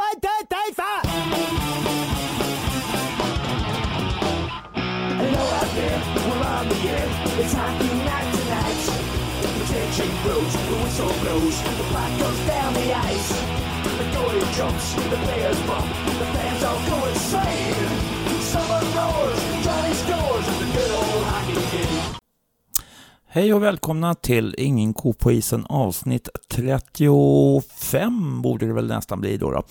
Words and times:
One, 0.00 0.18
two, 0.18 0.28
three, 0.48 0.72
four. 0.72 1.00
Hello 5.20 5.44
out 5.60 5.70
there, 5.76 6.00
we're 6.16 6.40
on 6.40 6.68
the 6.70 6.78
air. 6.88 7.08
It's 7.36 7.52
hockey 7.52 7.92
night 8.08 8.28
tonight. 8.32 8.80
The 9.42 9.64
tension 9.68 10.10
grows, 10.22 10.52
the 10.56 10.76
whistle 10.80 11.12
blows, 11.20 11.56
the 11.76 11.84
puck 11.92 12.12
goes 12.18 12.40
down 12.48 12.72
the 12.72 12.86
ice. 12.96 13.30
The 13.98 14.06
goalie 14.16 14.48
jumps, 14.56 14.94
the 14.94 15.18
players 15.26 15.60
bump, 15.68 15.88
the 16.18 16.26
fans 16.32 16.62
all 16.64 16.80
go 16.88 16.96
insane. 17.06 17.89
Hej 23.32 23.54
och 23.54 23.62
välkomna 23.62 24.14
till 24.14 24.54
Ingen 24.58 24.92
ko 24.92 25.12
på 25.12 25.32
isen 25.32 25.66
avsnitt 25.66 26.28
35 26.48 28.42
borde 28.42 28.66
det 28.66 28.72
väl 28.72 28.86
nästan 28.86 29.20
bli 29.20 29.36
då. 29.36 29.50
då. 29.50 29.62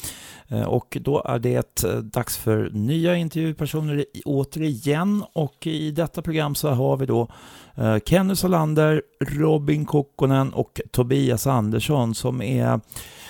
Eh, 0.48 0.64
och 0.64 0.98
då 1.02 1.24
är 1.26 1.40
det 1.40 1.84
eh, 1.84 1.96
dags 1.98 2.38
för 2.38 2.70
nya 2.74 3.16
intervjupersoner 3.16 4.06
återigen 4.26 5.24
och 5.34 5.68
i 5.68 5.92
detta 5.92 6.22
program 6.22 6.56
så 6.56 6.70
har 6.70 6.98
vi 6.98 7.06
då 7.06 7.28
eh, 7.76 7.98
Kenny 8.06 8.36
Solander, 8.36 9.02
Robin 9.20 9.86
Kokkonen 9.86 10.54
och 10.54 10.82
Tobias 10.92 11.48
Andersson 11.48 12.16
som 12.16 12.42
är 12.42 12.80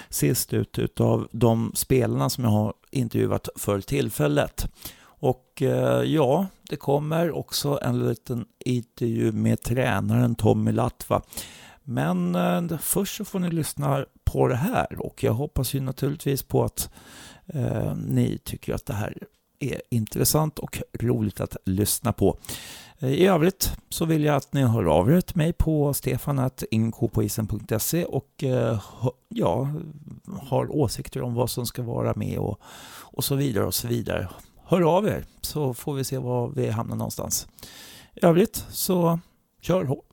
sist 0.10 0.54
ut 0.54 0.80
utav 0.80 1.28
de 1.32 1.72
spelarna 1.76 2.30
som 2.30 2.44
jag 2.44 2.52
har 2.52 2.74
intervjuat 2.92 3.50
för 3.56 3.82
tillfället. 3.82 4.68
Och 5.20 5.62
eh, 5.62 6.04
ja, 6.04 6.48
det 6.70 6.76
kommer 6.76 7.32
också 7.32 7.80
en 7.82 8.08
liten 8.08 8.46
intervju 8.66 9.32
med 9.32 9.62
tränaren 9.62 10.36
Tommy 10.36 10.72
Latva. 10.72 11.22
Men 11.84 12.36
eh, 12.36 12.78
först 12.78 13.18
så 13.18 13.26
får 13.26 13.40
ni 13.40 13.52
lyssna 13.52 14.06
på 14.24 14.48
det 14.48 14.56
här 14.56 15.02
och 15.02 15.24
jag 15.24 15.34
hoppas 15.34 15.74
ju 15.74 15.82
naturligtvis 15.82 16.44
på 16.44 16.64
att 16.64 16.90
eh, 17.48 17.96
ni 17.96 18.40
tycker 18.44 18.74
att 18.74 18.86
det 18.86 18.94
här 18.94 19.18
är 19.60 19.82
intressant 19.90 20.60
och 20.60 20.82
roligt 21.00 21.42
att 21.42 21.58
lyssna 21.66 22.14
på. 22.14 22.38
I 23.00 23.26
övrigt 23.26 23.72
så 23.90 24.06
vill 24.06 24.24
jag 24.24 24.36
att 24.36 24.54
ni 24.54 24.64
hör 24.64 24.86
av 24.86 25.12
er 25.12 25.22
till 25.22 25.38
mig 25.38 25.54
på 25.54 25.94
stefanatinkopoisen.se 25.94 28.06
och 28.06 28.44
eh, 28.44 28.82
ja, 29.28 29.70
har 30.42 30.76
åsikter 30.76 31.22
om 31.22 31.34
vad 31.34 31.50
som 31.50 31.66
ska 31.66 31.84
vara 31.84 32.14
med 32.16 32.38
och, 32.38 32.60
och 33.02 33.24
så 33.24 33.36
vidare 33.36 33.66
och 33.66 33.74
så 33.74 33.88
vidare. 33.88 34.28
Hör 34.70 34.82
av 34.82 35.08
er 35.08 35.26
så 35.42 35.74
får 35.74 35.94
vi 35.94 36.04
se 36.04 36.18
var 36.18 36.48
vi 36.56 36.70
hamnar 36.70 36.96
någonstans. 36.96 37.48
I 38.16 38.26
övrigt 38.26 38.66
så 38.70 39.20
kör 39.62 39.84
hårt. 39.84 40.06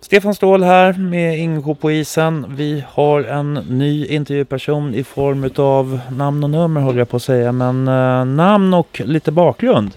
Stefan 0.00 0.34
Ståhl 0.34 0.62
här 0.62 0.92
med 0.92 1.38
Ingo 1.38 1.74
på 1.74 1.90
isen. 1.92 2.46
Vi 2.48 2.84
har 2.88 3.22
en 3.22 3.54
ny 3.54 4.06
intervjuperson 4.06 4.94
i 4.94 5.04
form 5.04 5.50
av 5.56 6.00
namn 6.10 6.44
och 6.44 6.50
nummer 6.50 6.80
håller 6.80 6.98
jag 6.98 7.08
på 7.08 7.16
att 7.16 7.22
säga, 7.22 7.52
men 7.52 7.88
eh, 7.88 8.24
namn 8.24 8.74
och 8.74 9.00
lite 9.04 9.32
bakgrund. 9.32 9.90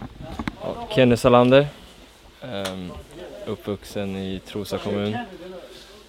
Kenny 0.95 1.17
Salander, 1.17 1.67
ehm, 2.41 2.91
uppvuxen 3.45 4.15
i 4.15 4.39
Trosa 4.47 4.77
kommun. 4.77 5.17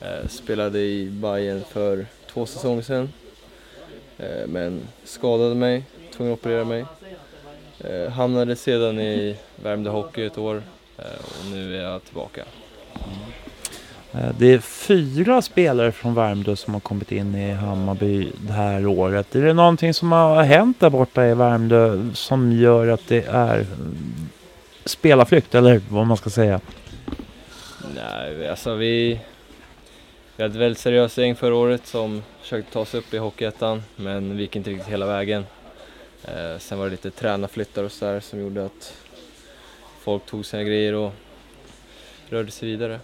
Eh, 0.01 0.29
spelade 0.29 0.79
i 0.79 1.11
Bayern 1.11 1.63
för 1.71 2.07
två 2.33 2.47
säsonger 2.47 2.83
sedan. 2.83 3.13
Eh, 4.19 4.47
men 4.47 4.81
skadade 5.05 5.55
mig, 5.55 5.85
tvungen 6.17 6.33
att 6.33 6.39
operera 6.39 6.65
mig. 6.65 6.85
Eh, 7.81 8.11
hamnade 8.11 8.57
sedan 8.57 9.01
i 9.01 9.37
Värmdö 9.63 9.91
Hockey 9.91 10.27
ett 10.27 10.39
år 10.39 10.63
och 10.97 11.51
nu 11.51 11.77
är 11.77 11.83
jag 11.83 12.05
tillbaka. 12.05 12.45
Det 14.39 14.53
är 14.53 14.59
fyra 14.59 15.43
spelare 15.43 15.93
från 15.93 16.15
Värmdö 16.15 16.57
som 16.57 16.75
har 16.75 16.81
kommit 16.81 17.13
in 17.13 17.35
i 17.35 17.53
Hammarby 17.53 18.29
det 18.47 18.53
här 18.53 18.87
året. 18.87 19.37
Är 19.37 19.43
det 19.43 19.53
någonting 19.53 19.95
som 19.95 20.13
har 20.13 20.43
hänt 20.43 20.81
där 20.81 20.91
borta 20.91 21.27
i 21.27 21.35
Värmdö 21.35 22.09
som 22.15 22.53
gör 22.53 22.89
att 22.89 23.09
det 23.09 23.27
är 23.27 23.67
spelarflykt 24.85 25.55
eller 25.55 25.81
vad 25.89 26.07
man 26.07 26.17
ska 26.17 26.31
säga? 26.31 26.61
Nej, 27.95 28.49
alltså 28.49 28.75
vi, 28.75 29.21
vi 30.37 30.43
hade 30.43 30.55
ett 30.55 30.61
väldigt 30.61 30.79
seriöst 30.79 31.19
gäng 31.19 31.37
förra 31.37 31.55
året 31.55 31.87
som 31.87 32.23
försökte 32.41 32.73
ta 32.73 32.85
sig 32.85 33.01
upp 33.01 33.15
i 33.15 33.19
Hockeyettan 33.19 33.83
men 33.97 34.37
vi 34.37 34.43
gick 34.43 34.57
inte 34.57 34.71
riktigt 34.71 34.89
hela 34.89 35.07
vägen. 35.07 35.47
Eh, 36.25 36.59
sen 36.59 36.79
var 36.79 36.85
det 36.85 36.91
lite 36.91 37.11
tränarflyttar 37.11 37.85
och 37.85 37.93
sådär 37.93 38.21
som 38.21 38.41
gjorde 38.41 38.65
att 38.65 38.95
folk 40.01 40.27
tog 40.27 40.47
sina 40.47 40.63
grejer 40.63 40.95
och 40.95 41.13
rörde 42.29 42.51
sig 42.51 42.69
vidare. 42.69 43.01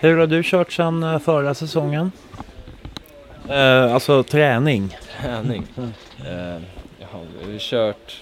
Hur 0.00 0.16
har 0.16 0.26
du 0.26 0.42
kört 0.44 0.72
sedan 0.72 1.02
eh, 1.02 1.18
förra 1.18 1.54
säsongen? 1.54 2.12
Eh, 3.48 3.94
alltså 3.94 4.22
träning. 4.22 4.96
Träning. 5.20 5.66
Eh, 6.26 6.62
jaha, 6.98 7.20
vi 7.46 7.52
har 7.52 7.58
kört 7.58 8.20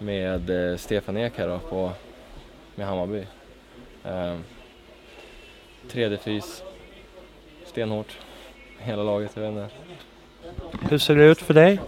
med 0.00 0.70
eh, 0.70 0.76
Stefan 0.76 1.16
Ek 1.16 1.32
här 1.36 1.48
då 1.48 1.58
på, 1.58 1.92
med 2.74 2.86
Hammarby. 2.86 3.26
Eh, 4.04 4.36
3D-fys, 5.90 6.62
stenhårt, 7.66 8.18
hela 8.78 9.02
laget, 9.02 9.30
jag 9.34 9.42
vet 9.42 9.50
inte. 9.50 9.68
Hur 10.90 10.98
ser 10.98 11.16
det 11.16 11.24
ut 11.24 11.38
för 11.38 11.54
dig? 11.54 11.80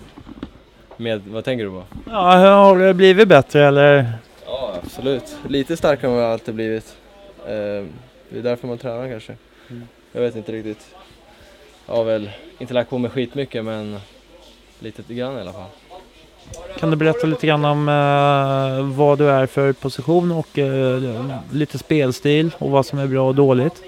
Med, 0.96 1.22
vad 1.26 1.44
tänker 1.44 1.64
du 1.64 1.70
på? 1.70 1.84
Ja, 2.06 2.36
har 2.36 2.78
det 2.78 2.94
blivit 2.94 3.28
bättre 3.28 3.66
eller? 3.66 4.12
Ja, 4.46 4.74
absolut. 4.82 5.36
Lite 5.48 5.76
starkare 5.76 6.10
än 6.10 6.16
vad 6.16 6.24
jag 6.24 6.32
alltid 6.32 6.54
blivit. 6.54 6.96
Eh, 7.46 7.84
det 8.28 8.38
är 8.38 8.42
därför 8.42 8.68
man 8.68 8.78
tränar 8.78 9.08
kanske. 9.08 9.36
Mm. 9.70 9.88
Jag 10.12 10.20
vet 10.20 10.36
inte 10.36 10.52
riktigt. 10.52 10.94
Jag 11.86 11.94
har 11.94 12.04
väl 12.04 12.30
inte 12.58 12.74
lagt 12.74 12.90
på 12.90 12.98
mig 12.98 13.10
skitmycket 13.10 13.64
men 13.64 13.98
lite 14.78 15.14
grann 15.14 15.38
i 15.38 15.40
alla 15.40 15.52
fall. 15.52 15.70
Kan 16.78 16.90
du 16.90 16.96
berätta 16.96 17.26
lite 17.26 17.46
grann 17.46 17.64
om 17.64 17.88
eh, 17.88 18.96
vad 18.96 19.18
du 19.18 19.30
är 19.30 19.46
för 19.46 19.72
position 19.72 20.32
och 20.32 20.58
eh, 20.58 21.36
lite 21.52 21.78
spelstil 21.78 22.50
och 22.58 22.70
vad 22.70 22.86
som 22.86 22.98
är 22.98 23.06
bra 23.06 23.28
och 23.28 23.34
dåligt? 23.34 23.82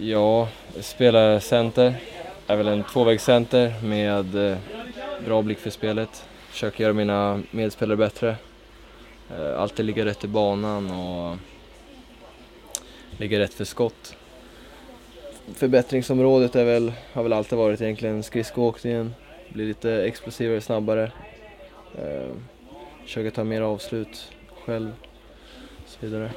Ja, 0.00 0.48
spelar 0.80 1.38
center. 1.38 1.94
Är 2.46 2.56
väl 2.56 2.68
en 2.68 2.84
tvåvägscenter 2.84 3.74
med 3.82 4.50
eh, 4.50 4.58
bra 5.26 5.42
blick 5.42 5.58
för 5.58 5.70
spelet. 5.70 6.24
Försöker 6.50 6.84
göra 6.84 6.92
mina 6.92 7.42
medspelare 7.50 7.96
bättre. 7.96 8.36
Eh, 9.30 9.60
alltid 9.60 9.86
ligga 9.86 10.04
rätt 10.04 10.24
i 10.24 10.28
banan 10.28 10.90
och 10.90 11.36
ligga 13.18 13.38
rätt 13.38 13.54
för 13.54 13.64
skott. 13.64 14.16
Förbättringsområdet 15.54 16.56
är 16.56 16.64
väl, 16.64 16.92
har 17.12 17.22
väl 17.22 17.32
alltid 17.32 17.58
varit 17.58 17.80
egentligen 17.80 18.22
skridskoåkningen. 18.22 19.14
Bli 19.56 19.66
lite 19.66 19.92
explosivare, 19.92 20.60
snabbare. 20.60 21.12
Eh, 21.98 22.30
försöka 23.04 23.30
ta 23.30 23.44
mer 23.44 23.60
avslut 23.60 24.32
själv 24.64 24.92
och 25.84 25.88
så 25.88 25.98
vidare. 26.00 26.30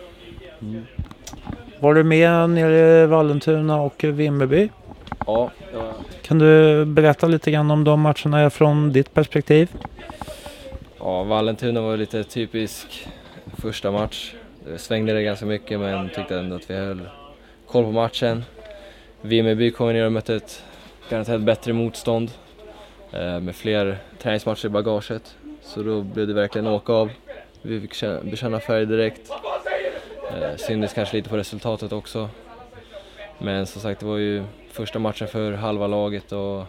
Var 1.79 1.93
du 1.93 2.03
med 2.03 2.49
nere 2.49 3.03
i 3.03 3.05
Vallentuna 3.05 3.81
och 3.81 4.03
Vimmerby? 4.03 4.69
Ja, 5.25 5.51
ja, 5.73 5.93
Kan 6.21 6.39
du 6.39 6.85
berätta 6.85 7.27
lite 7.27 7.51
grann 7.51 7.71
om 7.71 7.83
de 7.83 8.01
matcherna 8.01 8.49
från 8.49 8.91
ditt 8.91 9.13
perspektiv? 9.13 9.69
Ja, 10.99 11.23
Vallentuna 11.23 11.81
var 11.81 11.97
lite 11.97 12.23
typisk 12.23 13.07
första 13.57 13.91
match. 13.91 14.33
Det 14.65 14.77
svängde 14.77 15.13
det 15.13 15.23
ganska 15.23 15.45
mycket 15.45 15.79
men 15.79 16.09
tyckte 16.09 16.39
ändå 16.39 16.55
att 16.55 16.69
vi 16.69 16.75
höll 16.75 17.09
koll 17.67 17.83
på 17.83 17.91
matchen. 17.91 18.43
Vimmerby 19.21 19.71
kom 19.71 19.93
ner 19.93 20.05
och 20.05 20.11
mötte 20.11 20.35
ett 20.35 20.63
garanterat 21.09 21.41
bättre 21.41 21.73
motstånd 21.73 22.31
Eh, 23.11 23.39
med 23.39 23.55
fler 23.55 23.97
träningsmatcher 24.19 24.65
i 24.65 24.69
bagaget. 24.69 25.35
Så 25.61 25.83
då 25.83 26.01
blev 26.01 26.27
det 26.27 26.33
verkligen 26.33 26.67
åka 26.67 26.93
av. 26.93 27.09
Vi 27.61 27.81
fick 27.81 27.93
känna, 27.93 28.21
bekänna 28.21 28.59
färg 28.59 28.85
direkt. 28.85 29.31
Eh, 30.33 30.55
syndes 30.55 30.93
kanske 30.93 31.17
lite 31.17 31.29
på 31.29 31.37
resultatet 31.37 31.91
också. 31.91 32.29
Men 33.37 33.65
som 33.65 33.81
sagt, 33.81 33.99
det 33.99 34.05
var 34.05 34.17
ju 34.17 34.43
första 34.71 34.99
matchen 34.99 35.27
för 35.27 35.51
halva 35.51 35.87
laget 35.87 36.31
och 36.31 36.65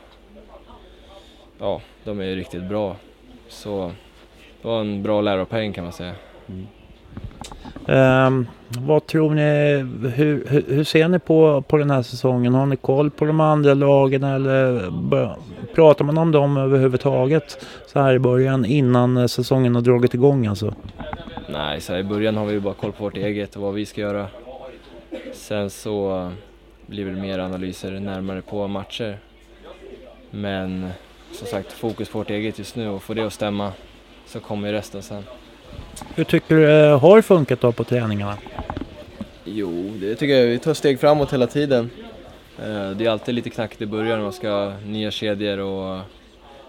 ja, 1.58 1.80
de 2.04 2.20
är 2.20 2.24
ju 2.24 2.36
riktigt 2.36 2.62
bra. 2.62 2.96
Så 3.48 3.92
det 4.62 4.68
var 4.68 4.80
en 4.80 5.02
bra 5.02 5.20
läropeng 5.20 5.72
kan 5.72 5.84
man 5.84 5.92
säga. 5.92 6.14
Mm. 6.48 6.66
Um, 7.86 8.46
vad 8.68 9.06
tror 9.06 9.34
ni, 9.34 9.42
hur, 10.10 10.46
hur, 10.46 10.64
hur 10.68 10.84
ser 10.84 11.08
ni 11.08 11.18
på, 11.18 11.62
på 11.62 11.76
den 11.76 11.90
här 11.90 12.02
säsongen? 12.02 12.54
Har 12.54 12.66
ni 12.66 12.76
koll 12.76 13.10
på 13.10 13.24
de 13.24 13.40
andra 13.40 13.74
lagen 13.74 14.24
eller 14.24 14.90
bör, 14.90 15.36
pratar 15.74 16.04
man 16.04 16.18
om 16.18 16.32
dem 16.32 16.56
överhuvudtaget 16.56 17.66
så 17.86 18.00
här 18.00 18.14
i 18.14 18.18
början 18.18 18.64
innan 18.64 19.28
säsongen 19.28 19.74
har 19.74 19.82
dragit 19.82 20.14
igång 20.14 20.46
alltså? 20.46 20.74
Nej, 21.48 21.80
så 21.80 21.92
här, 21.92 22.00
i 22.00 22.04
början 22.04 22.36
har 22.36 22.46
vi 22.46 22.52
ju 22.52 22.60
bara 22.60 22.74
koll 22.74 22.92
på 22.92 23.04
vårt 23.04 23.16
eget 23.16 23.56
och 23.56 23.62
vad 23.62 23.74
vi 23.74 23.86
ska 23.86 24.00
göra. 24.00 24.26
Sen 25.32 25.70
så 25.70 26.16
eh, 26.18 26.30
blir 26.86 27.06
det 27.06 27.20
mer 27.20 27.38
analyser 27.38 28.00
närmare 28.00 28.42
på 28.42 28.68
matcher. 28.68 29.18
Men 30.30 30.88
som 31.32 31.46
sagt 31.46 31.72
fokus 31.72 32.08
på 32.08 32.18
vårt 32.18 32.30
eget 32.30 32.58
just 32.58 32.76
nu 32.76 32.88
och 32.88 33.02
få 33.02 33.14
det 33.14 33.26
att 33.26 33.32
stämma 33.32 33.72
så 34.26 34.40
kommer 34.40 34.68
ju 34.68 34.74
resten 34.74 35.02
sen. 35.02 35.22
Hur 36.14 36.24
tycker 36.24 36.54
du 36.54 36.66
det 36.66 36.88
har 36.98 37.22
funkat 37.22 37.60
då 37.60 37.72
på 37.72 37.84
träningarna? 37.84 38.36
Jo, 39.44 39.92
det 40.00 40.14
tycker 40.14 40.34
jag. 40.34 40.46
Vi 40.46 40.58
tar 40.58 40.74
steg 40.74 41.00
framåt 41.00 41.32
hela 41.32 41.46
tiden. 41.46 41.90
Eh, 42.58 42.90
Det 42.90 43.06
är 43.06 43.10
alltid 43.10 43.34
lite 43.34 43.50
knackigt 43.50 43.82
i 43.82 43.86
början 43.86 44.18
när 44.18 44.24
man 44.24 44.32
ska 44.32 44.48
ha 44.50 44.72
nya 44.86 45.10
kedjor 45.10 45.58
och 45.58 46.00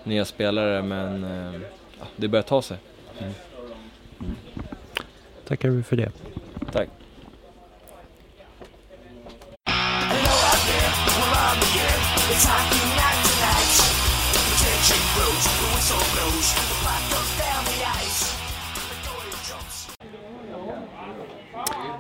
nya 0.04 0.26
spelare 0.26 0.82
men 0.82 1.24
eh, 1.24 1.62
ja, 2.00 2.06
det 2.16 2.28
börjar 2.28 2.44
ta 2.44 2.62
sig. 2.62 2.78
Tackar 5.48 5.70
vi 5.70 5.84
för 5.84 5.96
det. 5.96 6.12
Tack. 6.72 6.90
It's 12.34 12.46
hockey 12.46 12.71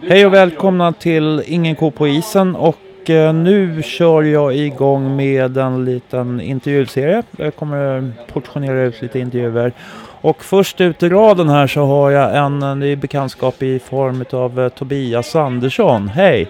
Hej 0.09 0.25
och 0.25 0.33
välkomna 0.33 0.93
till 0.93 1.43
Ingen 1.47 1.75
ko 1.75 1.91
på 1.91 2.07
isen 2.07 2.55
och 2.55 3.09
eh, 3.09 3.33
nu 3.33 3.81
kör 3.83 4.23
jag 4.23 4.55
igång 4.55 5.15
med 5.15 5.57
en 5.57 5.85
liten 5.85 6.41
intervjuserie. 6.41 7.23
Jag 7.37 7.55
kommer 7.55 8.11
portionera 8.33 8.81
ut 8.81 9.01
lite 9.01 9.19
intervjuer. 9.19 9.73
Och 10.21 10.43
först 10.43 10.81
ut 10.81 11.03
i 11.03 11.09
raden 11.09 11.49
här 11.49 11.67
så 11.67 11.85
har 11.85 12.11
jag 12.11 12.37
en 12.37 12.63
eh, 12.63 12.75
ny 12.75 12.95
bekantskap 12.95 13.63
i 13.63 13.79
form 13.79 14.25
av 14.31 14.69
Tobias 14.69 15.35
Andersson. 15.35 16.07
Hej! 16.09 16.47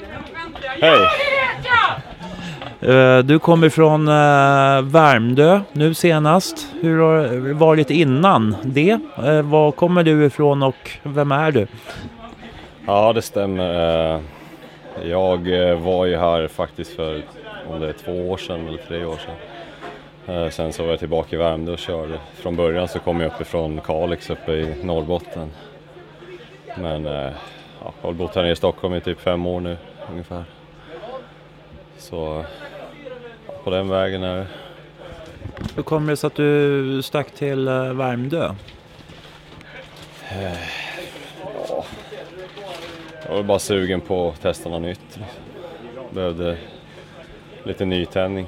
Hej! 0.81 0.97
Eh, 2.81 3.19
Du 3.19 3.39
kommer 3.39 3.69
från 3.69 4.07
eh, 4.07 4.81
Värmdö 4.91 5.59
nu 5.71 5.93
senast. 5.93 6.67
Hur 6.81 6.99
har 6.99 7.17
det 7.47 7.53
varit 7.53 7.89
innan 7.89 8.55
det? 8.63 8.99
Eh, 9.25 9.41
Var 9.41 9.71
kommer 9.71 10.03
du 10.03 10.25
ifrån 10.25 10.63
och 10.63 10.89
vem 11.03 11.31
är 11.31 11.51
du? 11.51 11.67
Ja, 12.91 13.13
det 13.13 13.21
stämmer. 13.21 14.15
Eh, 14.15 14.21
Jag 15.09 15.69
eh, 15.69 15.79
var 15.79 16.05
ju 16.05 16.17
här 16.17 16.47
faktiskt 16.47 16.95
för, 16.95 17.21
om 17.69 17.79
det 17.79 17.87
är 17.89 17.93
två 17.93 18.29
år 18.31 18.37
sedan 18.37 18.67
eller 18.67 18.77
tre 18.77 19.05
år 19.05 19.17
sedan. 19.17 19.35
Eh, 20.43 20.49
Sen 20.49 20.73
så 20.73 20.83
var 20.83 20.89
jag 20.89 20.99
tillbaka 20.99 21.35
i 21.35 21.39
Värmdö 21.39 21.71
och 21.71 21.79
körde. 21.79 22.19
Från 22.35 22.55
början 22.55 22.87
så 22.87 22.99
kom 22.99 23.19
jag 23.19 23.31
uppifrån 23.33 23.81
Kalix 23.81 24.29
uppe 24.29 24.51
i 24.51 24.83
Norrbotten. 24.83 25.51
Men 26.77 27.05
ja, 27.05 27.31
jag 27.83 27.93
har 28.01 28.11
bott 28.13 28.35
här 28.35 28.41
nere 28.41 28.51
i 28.51 28.55
Stockholm 28.55 28.93
i 28.93 29.01
typ 29.01 29.19
fem 29.19 29.45
år 29.45 29.59
nu 29.59 29.77
ungefär. 30.11 30.43
Så 31.97 32.45
på 33.63 33.69
den 33.69 33.89
vägen 33.89 34.23
är 34.23 34.37
det. 34.37 34.47
Hur 35.75 35.83
kommer 35.83 36.11
det 36.11 36.17
sig 36.17 36.27
att 36.27 36.35
du 36.35 37.01
stack 37.01 37.31
till 37.31 37.65
Värmdö? 37.69 38.55
Jag 43.31 43.37
var 43.37 43.43
bara 43.43 43.59
sugen 43.59 44.01
på 44.01 44.29
att 44.29 44.41
testa 44.41 44.69
något 44.69 44.81
nytt. 44.81 45.19
Behövde 46.09 46.57
lite 47.63 47.85
nytändning. 47.85 48.47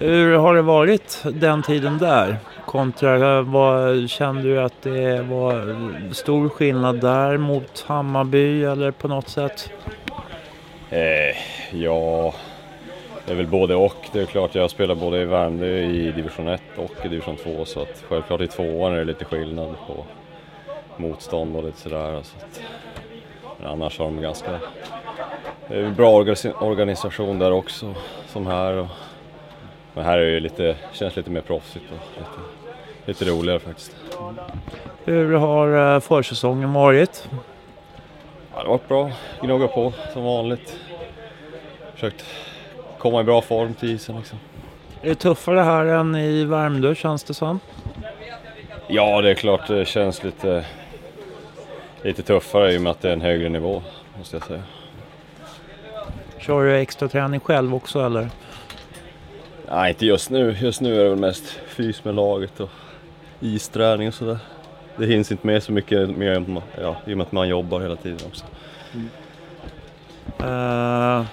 Hur 0.00 0.36
har 0.36 0.54
det 0.54 0.62
varit 0.62 1.24
den 1.32 1.62
tiden 1.62 1.98
där? 1.98 2.36
Kontra, 2.64 3.42
vad, 3.42 4.10
kände 4.10 4.42
du 4.42 4.60
att 4.60 4.82
det 4.82 5.22
var 5.22 5.76
stor 6.12 6.48
skillnad 6.48 7.00
där 7.00 7.36
mot 7.36 7.84
Hammarby 7.86 8.64
eller 8.64 8.90
på 8.90 9.08
något 9.08 9.28
sätt? 9.28 9.70
Eh, 10.90 11.36
ja, 11.72 12.34
det 13.26 13.32
är 13.32 13.36
väl 13.36 13.46
både 13.46 13.74
och. 13.74 14.08
Det 14.12 14.20
är 14.20 14.26
klart 14.26 14.54
jag 14.54 14.70
spelar 14.70 14.94
både 14.94 15.20
i 15.20 15.24
Värmdö 15.24 15.78
i 15.78 16.12
division 16.12 16.48
1 16.48 16.62
och 16.76 17.06
i 17.06 17.08
division 17.08 17.36
2 17.36 17.64
så 17.64 17.82
att 17.82 18.04
självklart 18.08 18.40
i 18.40 18.46
tvåan 18.46 18.92
är 18.92 18.98
det 18.98 19.04
lite 19.04 19.24
skillnad 19.24 19.74
på 19.86 20.04
motstånd 20.98 21.56
och 21.56 21.64
lite 21.64 21.80
sådär. 21.80 22.22
Så 22.22 22.36
att, 22.36 22.60
annars 23.64 23.98
har 23.98 24.04
de 24.04 24.20
ganska 24.20 24.60
det 25.68 25.78
är 25.78 25.90
bra 25.90 26.22
organis- 26.22 26.62
organisation 26.62 27.38
där 27.38 27.52
också 27.52 27.94
som 28.26 28.46
här. 28.46 28.76
Och, 28.76 28.86
men 29.94 30.04
här 30.04 30.18
är 30.18 30.32
det 30.32 30.40
lite, 30.40 30.76
känns 30.92 31.16
lite 31.16 31.30
mer 31.30 31.40
proffsigt 31.40 31.84
och 31.90 32.18
lite, 32.18 32.40
lite 33.04 33.24
roligare 33.24 33.58
faktiskt. 33.58 33.96
Hur 35.04 35.32
har 35.32 35.94
eh, 35.94 36.00
försäsongen 36.00 36.72
varit? 36.72 37.28
Ja, 37.30 38.62
det 38.62 38.68
har 38.68 38.68
varit 38.68 38.88
bra, 38.88 39.10
gnugga 39.42 39.68
på 39.68 39.92
som 40.12 40.24
vanligt. 40.24 40.80
Försökt 41.94 42.24
komma 42.98 43.20
i 43.20 43.24
bra 43.24 43.42
form 43.42 43.74
till 43.74 43.90
isen 43.90 44.16
liksom. 44.16 44.38
Är 45.02 45.08
det 45.08 45.14
tuffare 45.14 45.60
här 45.60 45.84
än 45.84 46.14
i 46.14 46.44
Värmdö 46.44 46.94
känns 46.94 47.24
det 47.24 47.34
som? 47.34 47.60
Ja, 48.86 49.20
det 49.20 49.30
är 49.30 49.34
klart 49.34 49.68
det 49.68 49.84
känns 49.84 50.24
lite, 50.24 50.64
lite 52.02 52.22
tuffare 52.22 52.72
i 52.72 52.78
och 52.78 52.82
med 52.82 52.90
att 52.90 53.00
det 53.00 53.08
är 53.08 53.12
en 53.12 53.20
högre 53.20 53.48
nivå, 53.48 53.82
måste 54.18 54.36
jag 54.36 54.46
säga. 54.46 54.62
Kör 56.38 56.64
du 56.64 56.76
extra 56.76 57.08
träning 57.08 57.40
själv 57.40 57.74
också 57.74 58.00
eller? 58.06 58.28
Nej, 59.70 59.90
inte 59.90 60.06
just 60.06 60.30
nu. 60.30 60.56
Just 60.60 60.80
nu 60.80 61.00
är 61.00 61.04
det 61.04 61.10
väl 61.10 61.18
mest 61.18 61.60
fys 61.66 62.04
med 62.04 62.14
laget 62.14 62.60
och 62.60 62.70
isträning 63.40 64.08
och 64.08 64.14
sådär. 64.14 64.38
Det 64.96 65.06
hinns 65.06 65.32
inte 65.32 65.46
med 65.46 65.62
så 65.62 65.72
mycket 65.72 66.10
mer 66.16 66.62
ja, 66.80 66.96
i 67.06 67.12
och 67.12 67.16
med 67.16 67.26
att 67.26 67.32
man 67.32 67.48
jobbar 67.48 67.80
hela 67.80 67.96
tiden 67.96 68.18
också. 68.26 68.44
Eh, 70.44 71.24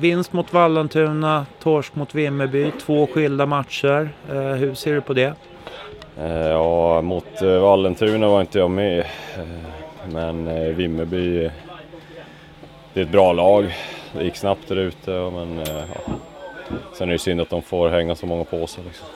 vinst 0.00 0.32
mot 0.32 0.52
Vallentuna, 0.52 1.46
torsk 1.62 1.94
mot 1.94 2.14
Vimmerby, 2.14 2.70
två 2.80 3.06
skilda 3.06 3.46
matcher. 3.46 4.10
Eh, 4.30 4.36
hur 4.36 4.74
ser 4.74 4.94
du 4.94 5.00
på 5.00 5.12
det? 5.12 5.34
Eh, 6.18 6.48
ja, 6.48 7.02
mot 7.02 7.42
eh, 7.42 7.58
Vallentuna 7.58 8.28
var 8.28 8.40
inte 8.40 8.58
jag 8.58 8.70
med. 8.70 8.98
Eh, 9.00 9.06
men 10.10 10.74
Vimmerby, 10.76 11.50
det 12.92 13.00
är 13.00 13.04
ett 13.04 13.10
bra 13.10 13.32
lag. 13.32 13.74
Det 14.12 14.24
gick 14.24 14.36
snabbt 14.36 14.68
där 14.68 14.76
ute, 14.76 15.10
men 15.10 15.58
ja. 15.58 16.14
Sen 16.94 17.08
är 17.08 17.12
det 17.12 17.18
synd 17.18 17.40
att 17.40 17.50
de 17.50 17.62
får 17.62 17.88
hänga 17.88 18.14
så 18.14 18.26
många 18.26 18.44
på 18.44 18.66
sig. 18.66 18.84
Liksom. 18.84 19.06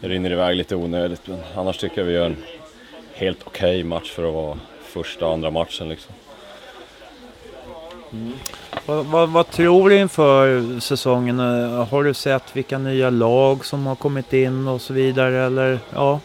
Det 0.00 0.08
rinner 0.08 0.32
iväg 0.32 0.56
lite 0.56 0.76
onödigt, 0.76 1.28
men 1.28 1.38
annars 1.56 1.78
tycker 1.78 1.98
jag 1.98 2.04
vi 2.06 2.12
gör 2.12 2.26
en 2.26 2.36
helt 3.14 3.38
okej 3.44 3.84
match 3.84 4.10
för 4.10 4.28
att 4.28 4.34
vara 4.34 4.58
första 4.82 5.26
och 5.26 5.32
andra 5.32 5.50
matchen. 5.50 5.88
Liksom. 5.88 6.14
Mm. 8.12 8.32
Vad, 8.86 9.06
vad, 9.06 9.28
vad 9.28 9.50
tror 9.50 9.90
du 9.90 9.98
inför 9.98 10.80
säsongen? 10.80 11.38
Har 11.90 12.04
du 12.04 12.14
sett 12.14 12.56
vilka 12.56 12.78
nya 12.78 13.10
lag 13.10 13.64
som 13.64 13.86
har 13.86 13.94
kommit 13.94 14.32
in 14.32 14.68
och 14.68 14.80
så 14.80 14.92
vidare? 14.92 15.46
Eller, 15.46 15.78
ja. 15.94 16.20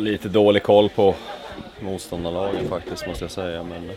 Lite 0.00 0.28
dålig 0.28 0.62
koll 0.62 0.88
på 0.88 1.14
motståndarlagen 1.80 2.68
faktiskt 2.68 3.06
måste 3.06 3.24
jag 3.24 3.30
säga. 3.30 3.62
Men 3.62 3.90
eh, 3.90 3.96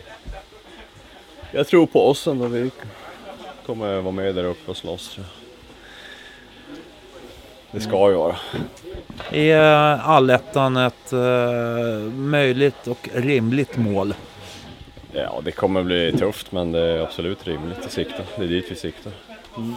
jag 1.52 1.66
tror 1.66 1.86
på 1.86 2.08
oss 2.08 2.26
ändå. 2.26 2.46
Vi 2.46 2.70
kommer 3.66 4.00
vara 4.00 4.12
med 4.12 4.34
där 4.34 4.44
uppe 4.44 4.70
och 4.70 4.76
slåss. 4.76 5.18
Det 7.70 7.80
ska 7.80 8.10
ju 8.10 8.16
vara. 8.16 8.36
Är 9.30 9.58
allettan 9.98 10.76
ett 10.76 11.12
eh, 11.12 12.12
möjligt 12.14 12.86
och 12.86 13.08
rimligt 13.14 13.76
mål? 13.76 14.14
Ja, 15.12 15.40
det 15.44 15.52
kommer 15.52 15.82
bli 15.82 16.12
tufft 16.18 16.52
men 16.52 16.72
det 16.72 16.80
är 16.80 16.98
absolut 16.98 17.46
rimligt 17.46 17.84
att 17.84 17.92
sikta. 17.92 18.22
Det 18.36 18.44
är 18.44 18.48
dit 18.48 18.70
vi 18.70 18.74
siktar. 18.76 19.12
Hur, 19.56 19.74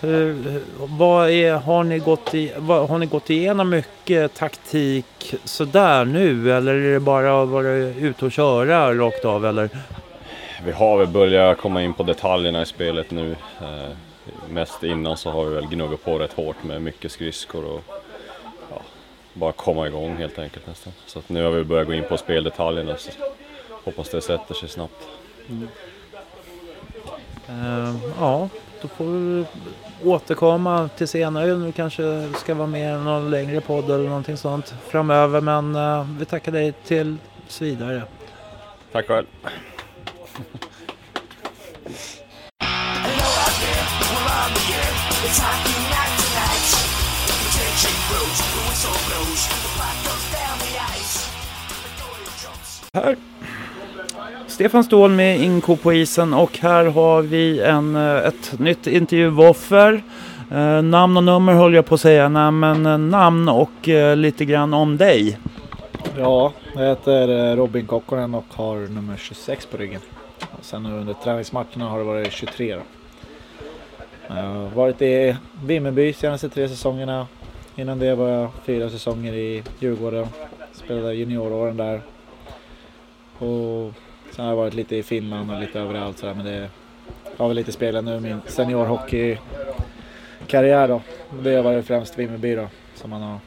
hur- 0.00 0.62
vad 0.76 1.30
är, 1.30 1.52
har, 1.54 1.84
ni 1.84 1.98
gått 1.98 2.34
i, 2.34 2.52
vad, 2.56 2.88
har 2.88 2.98
ni 2.98 3.06
gått 3.06 3.30
igenom 3.30 3.70
mycket 3.70 4.34
taktik 4.34 5.34
sådär 5.44 6.04
nu? 6.04 6.52
Eller 6.52 6.74
är 6.74 6.92
det 6.92 7.00
bara 7.00 7.42
att 7.42 7.48
vara 7.48 7.68
ute 7.76 8.24
och 8.24 8.32
köra 8.32 8.94
rakt 8.94 9.24
av? 9.24 9.46
Eller? 9.46 9.68
Vi 10.64 10.72
har 10.72 10.98
väl 10.98 11.06
börjat 11.06 11.58
komma 11.58 11.82
in 11.82 11.94
på 11.94 12.02
detaljerna 12.02 12.62
i 12.62 12.66
spelet 12.66 13.10
nu. 13.10 13.36
Eh, 13.60 13.88
mest 14.50 14.82
innan 14.82 15.16
så 15.16 15.30
har 15.30 15.44
vi 15.44 15.54
väl 15.54 15.66
gnuggat 15.66 16.04
på 16.04 16.18
rätt 16.18 16.32
hårt 16.32 16.64
med 16.64 16.82
mycket 16.82 17.12
skridskor 17.12 17.64
och 17.64 17.84
ja, 18.70 18.80
bara 19.32 19.52
komma 19.52 19.86
igång 19.86 20.16
helt 20.16 20.38
enkelt 20.38 20.66
nästan. 20.66 20.92
Så 21.06 21.22
nu 21.26 21.44
har 21.44 21.50
vi 21.50 21.64
börjat 21.64 21.86
gå 21.86 21.94
in 21.94 22.04
på 22.08 22.16
speldetaljerna. 22.16 22.96
Så 22.96 23.10
hoppas 23.84 24.08
det 24.08 24.20
sätter 24.20 24.54
sig 24.54 24.68
snabbt. 24.68 25.08
Eh, 27.48 27.94
ja, 28.18 28.48
då 28.82 28.88
får 28.88 29.04
vi 29.04 29.44
återkomma 30.04 30.88
till 30.96 31.08
senare. 31.08 31.56
Nu 31.56 31.72
kanske 31.72 32.28
ska 32.36 32.54
vara 32.54 32.66
med 32.66 33.00
i 33.00 33.04
någon 33.04 33.30
längre 33.30 33.60
podd 33.60 33.90
eller 33.90 34.08
någonting 34.08 34.36
sånt 34.36 34.74
framöver. 34.88 35.40
Men 35.40 35.76
eh, 35.76 36.06
vi 36.18 36.24
tackar 36.24 36.52
dig 36.52 36.72
tills 36.72 37.62
vidare. 37.62 38.02
Tack 38.92 39.06
själv! 39.06 39.26
Här 52.94 53.16
Stefan 54.58 54.84
Ståhl 54.84 55.10
med 55.10 55.40
Inko 55.40 55.76
på 55.76 55.92
isen 55.92 56.34
och 56.34 56.58
här 56.58 56.84
har 56.84 57.22
vi 57.22 57.60
en, 57.60 57.96
eh, 57.96 58.16
ett 58.16 58.58
nytt 58.58 58.86
intervjuoffer. 58.86 60.02
Eh, 60.50 60.82
namn 60.82 61.16
och 61.16 61.24
nummer 61.24 61.52
höll 61.52 61.74
jag 61.74 61.86
på 61.86 61.94
att 61.94 62.00
säga, 62.00 62.28
Nej, 62.28 62.50
men 62.50 62.86
eh, 62.86 62.98
namn 62.98 63.48
och 63.48 63.88
eh, 63.88 64.16
lite 64.16 64.44
grann 64.44 64.74
om 64.74 64.96
dig. 64.96 65.38
Ja, 66.16 66.52
jag 66.74 66.88
heter 66.88 67.50
eh, 67.50 67.56
Robin 67.56 67.86
Kokkonen 67.86 68.34
och 68.34 68.44
har 68.54 68.76
nummer 68.76 69.16
26 69.16 69.66
på 69.66 69.76
ryggen. 69.76 70.00
Och 70.58 70.64
sen 70.64 70.82
nu 70.82 70.92
under 70.92 71.14
träningsmatcherna 71.14 71.88
har 71.88 71.98
det 71.98 72.04
varit 72.04 72.32
23 72.32 72.74
då. 72.74 72.82
Jag 74.28 74.34
har 74.34 74.68
varit 74.68 75.02
i 75.02 75.36
Vimmerby 75.64 76.12
senaste 76.12 76.48
tre 76.48 76.68
säsongerna. 76.68 77.26
Innan 77.76 77.98
det 77.98 78.14
var 78.14 78.28
jag 78.28 78.50
fyra 78.64 78.90
säsonger 78.90 79.32
i 79.32 79.62
Djurgården. 79.78 80.26
Spelade 80.72 81.14
junioråren 81.14 81.76
där. 81.76 82.00
Och 83.38 83.92
sen 84.30 84.44
har 84.44 84.52
jag 84.52 84.56
varit 84.56 84.74
lite 84.74 84.96
i 84.96 85.02
Finland 85.02 85.50
och 85.50 85.60
lite 85.60 85.80
överallt 85.80 86.18
sådär 86.18 86.34
men 86.34 86.44
det 86.44 86.68
har 87.36 87.48
väl 87.48 87.56
lite 87.56 87.72
spelat 87.72 88.04
nu 88.04 88.20
min 88.20 88.40
seniorhockeykarriär 88.46 90.88
då. 90.88 91.02
Det 91.42 91.54
har 91.54 91.62
varit 91.62 91.86
främst 91.86 92.18
Vimmerby 92.18 92.54
då 92.54 92.68
som 92.94 93.10
man 93.10 93.22
har 93.22 93.38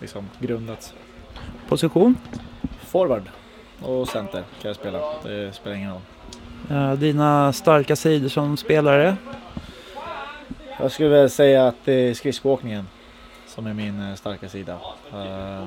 liksom 0.00 0.28
grundats. 0.38 0.94
Position? 1.68 2.16
Forward 2.80 3.22
och 3.82 4.08
center 4.08 4.42
kan 4.62 4.68
jag 4.68 4.76
spela. 4.76 5.00
Det 5.22 5.52
spelar 5.54 5.76
ingen 5.76 5.90
roll. 5.92 6.00
Eh, 6.70 6.92
dina 6.92 7.52
starka 7.52 7.96
sidor 7.96 8.28
som 8.28 8.56
spelare? 8.56 9.16
Jag 10.80 10.92
skulle 10.92 11.08
väl 11.08 11.30
säga 11.30 11.66
att 11.66 11.76
det 11.84 11.92
är 11.92 12.14
skridskoåkningen 12.14 12.88
som 13.46 13.66
är 13.66 13.74
min 13.74 14.08
eh, 14.08 14.14
starka 14.14 14.48
sida. 14.48 14.78
Eh, 15.12 15.64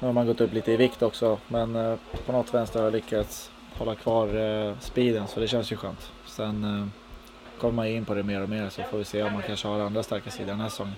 Nu 0.00 0.06
har 0.06 0.12
man 0.12 0.26
gått 0.26 0.40
upp 0.40 0.52
lite 0.52 0.72
i 0.72 0.76
vikt 0.76 1.02
också 1.02 1.38
men 1.48 1.98
på 2.26 2.32
något 2.32 2.54
vänster 2.54 2.78
har 2.78 2.86
jag 2.86 2.92
lyckats 2.92 3.50
hålla 3.78 3.94
kvar 3.94 4.26
eh, 4.68 4.72
speeden 4.80 5.28
så 5.28 5.40
det 5.40 5.48
känns 5.48 5.72
ju 5.72 5.76
skönt. 5.76 6.10
Sen 6.26 6.64
eh, 6.64 6.86
kommer 7.60 7.74
man 7.74 7.86
in 7.86 8.04
på 8.04 8.14
det 8.14 8.22
mer 8.22 8.42
och 8.42 8.48
mer 8.48 8.68
så 8.68 8.82
får 8.82 8.98
vi 8.98 9.04
se 9.04 9.22
om 9.22 9.32
man 9.32 9.42
kanske 9.46 9.68
har 9.68 9.80
andra 9.80 10.02
starka 10.02 10.30
sidor 10.30 10.46
den 10.50 10.60
här 10.60 10.68
säsongen. 10.68 10.94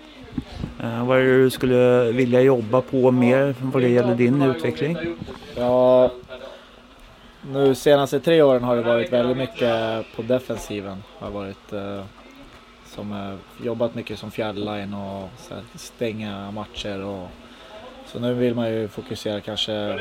Eh, 0.82 1.06
Vad 1.06 1.18
är 1.18 1.22
det 1.24 1.42
du 1.42 1.50
skulle 1.50 2.12
vilja 2.12 2.40
jobba 2.40 2.80
på 2.80 3.10
mer 3.10 3.54
vad 3.62 3.82
det 3.82 3.88
gäller 3.88 4.14
din 4.14 4.42
utveckling? 4.42 4.96
Ja, 5.56 6.10
nu 7.52 7.74
senaste 7.74 8.20
tre 8.20 8.42
åren 8.42 8.64
har 8.64 8.76
det 8.76 8.82
varit 8.82 9.12
väldigt 9.12 9.36
mycket 9.36 10.04
på 10.16 10.22
defensiven. 10.22 11.02
Har 11.18 11.30
varit 11.30 11.72
eh, 11.72 12.04
som 12.86 13.12
eh, 13.12 13.64
jobbat 13.66 13.94
mycket 13.94 14.18
som 14.18 14.30
fjärdeline 14.30 14.94
och 14.94 15.28
här, 15.50 15.62
stänga 15.74 16.50
matcher 16.50 17.04
och 17.04 17.28
så 18.14 18.20
nu 18.20 18.34
vill 18.34 18.54
man 18.54 18.70
ju 18.70 18.88
fokusera 18.88 19.40
kanske 19.40 20.00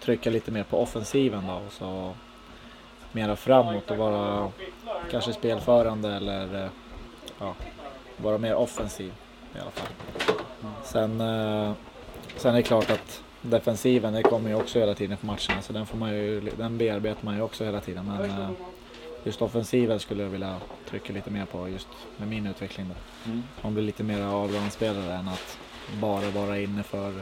trycka 0.00 0.30
lite 0.30 0.50
mer 0.50 0.62
på 0.62 0.82
offensiven 0.82 1.46
då 1.46 1.52
och 1.52 1.72
så 1.72 2.14
mera 3.12 3.36
framåt 3.36 3.90
och 3.90 3.96
vara 3.96 4.50
kanske 5.10 5.32
spelförande 5.32 6.14
eller 6.14 6.70
ja, 7.38 7.54
vara 8.16 8.38
mer 8.38 8.54
offensiv 8.54 9.12
i 9.56 9.58
alla 9.58 9.70
fall. 9.70 9.88
Sen, 10.84 11.20
eh, 11.20 11.72
sen 12.36 12.52
är 12.52 12.56
det 12.56 12.62
klart 12.62 12.90
att 12.90 13.22
defensiven 13.42 14.12
det 14.12 14.22
kommer 14.22 14.50
ju 14.50 14.54
också 14.54 14.78
hela 14.78 14.94
tiden 14.94 15.16
på 15.16 15.26
matcherna 15.26 15.62
så 15.62 15.72
den, 15.72 15.86
får 15.86 15.98
man 15.98 16.10
ju, 16.10 16.40
den 16.40 16.78
bearbetar 16.78 17.24
man 17.24 17.36
ju 17.36 17.42
också 17.42 17.64
hela 17.64 17.80
tiden. 17.80 18.06
Men 18.06 18.30
eh, 18.30 18.50
just 19.24 19.42
offensiven 19.42 20.00
skulle 20.00 20.22
jag 20.22 20.30
vilja 20.30 20.56
trycka 20.90 21.12
lite 21.12 21.30
mer 21.30 21.44
på 21.44 21.68
just 21.68 21.88
med 22.16 22.28
min 22.28 22.46
utveckling. 22.46 22.86
Då. 22.88 23.32
Man 23.62 23.74
blir 23.74 23.84
lite 23.84 24.02
mer 24.02 24.22
allroundspelare 24.22 25.14
än 25.14 25.28
att 25.28 25.58
bara 26.00 26.30
vara 26.30 26.58
inne 26.58 26.82
för 26.82 27.12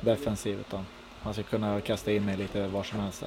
defensiv 0.00 0.60
utan 0.60 0.86
man 1.22 1.34
ska 1.34 1.42
kunna 1.42 1.80
kasta 1.80 2.12
in 2.12 2.24
mig 2.24 2.36
lite 2.36 2.66
var 2.66 2.82
som 2.82 3.00
helst. 3.00 3.24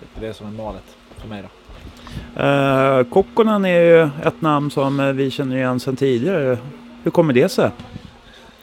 Det 0.00 0.20
är 0.20 0.28
det 0.28 0.34
som 0.34 0.46
är 0.46 0.50
målet 0.50 0.96
för 1.16 1.28
mig 1.28 1.42
då. 1.42 1.48
Eh, 2.42 3.04
Kokkonen 3.04 3.64
är 3.64 3.80
ju 3.80 4.10
ett 4.24 4.40
namn 4.40 4.70
som 4.70 5.16
vi 5.16 5.30
känner 5.30 5.56
igen 5.56 5.80
sedan 5.80 5.96
tidigare. 5.96 6.58
Hur 7.02 7.10
kommer 7.10 7.32
det 7.32 7.48
sig? 7.48 7.70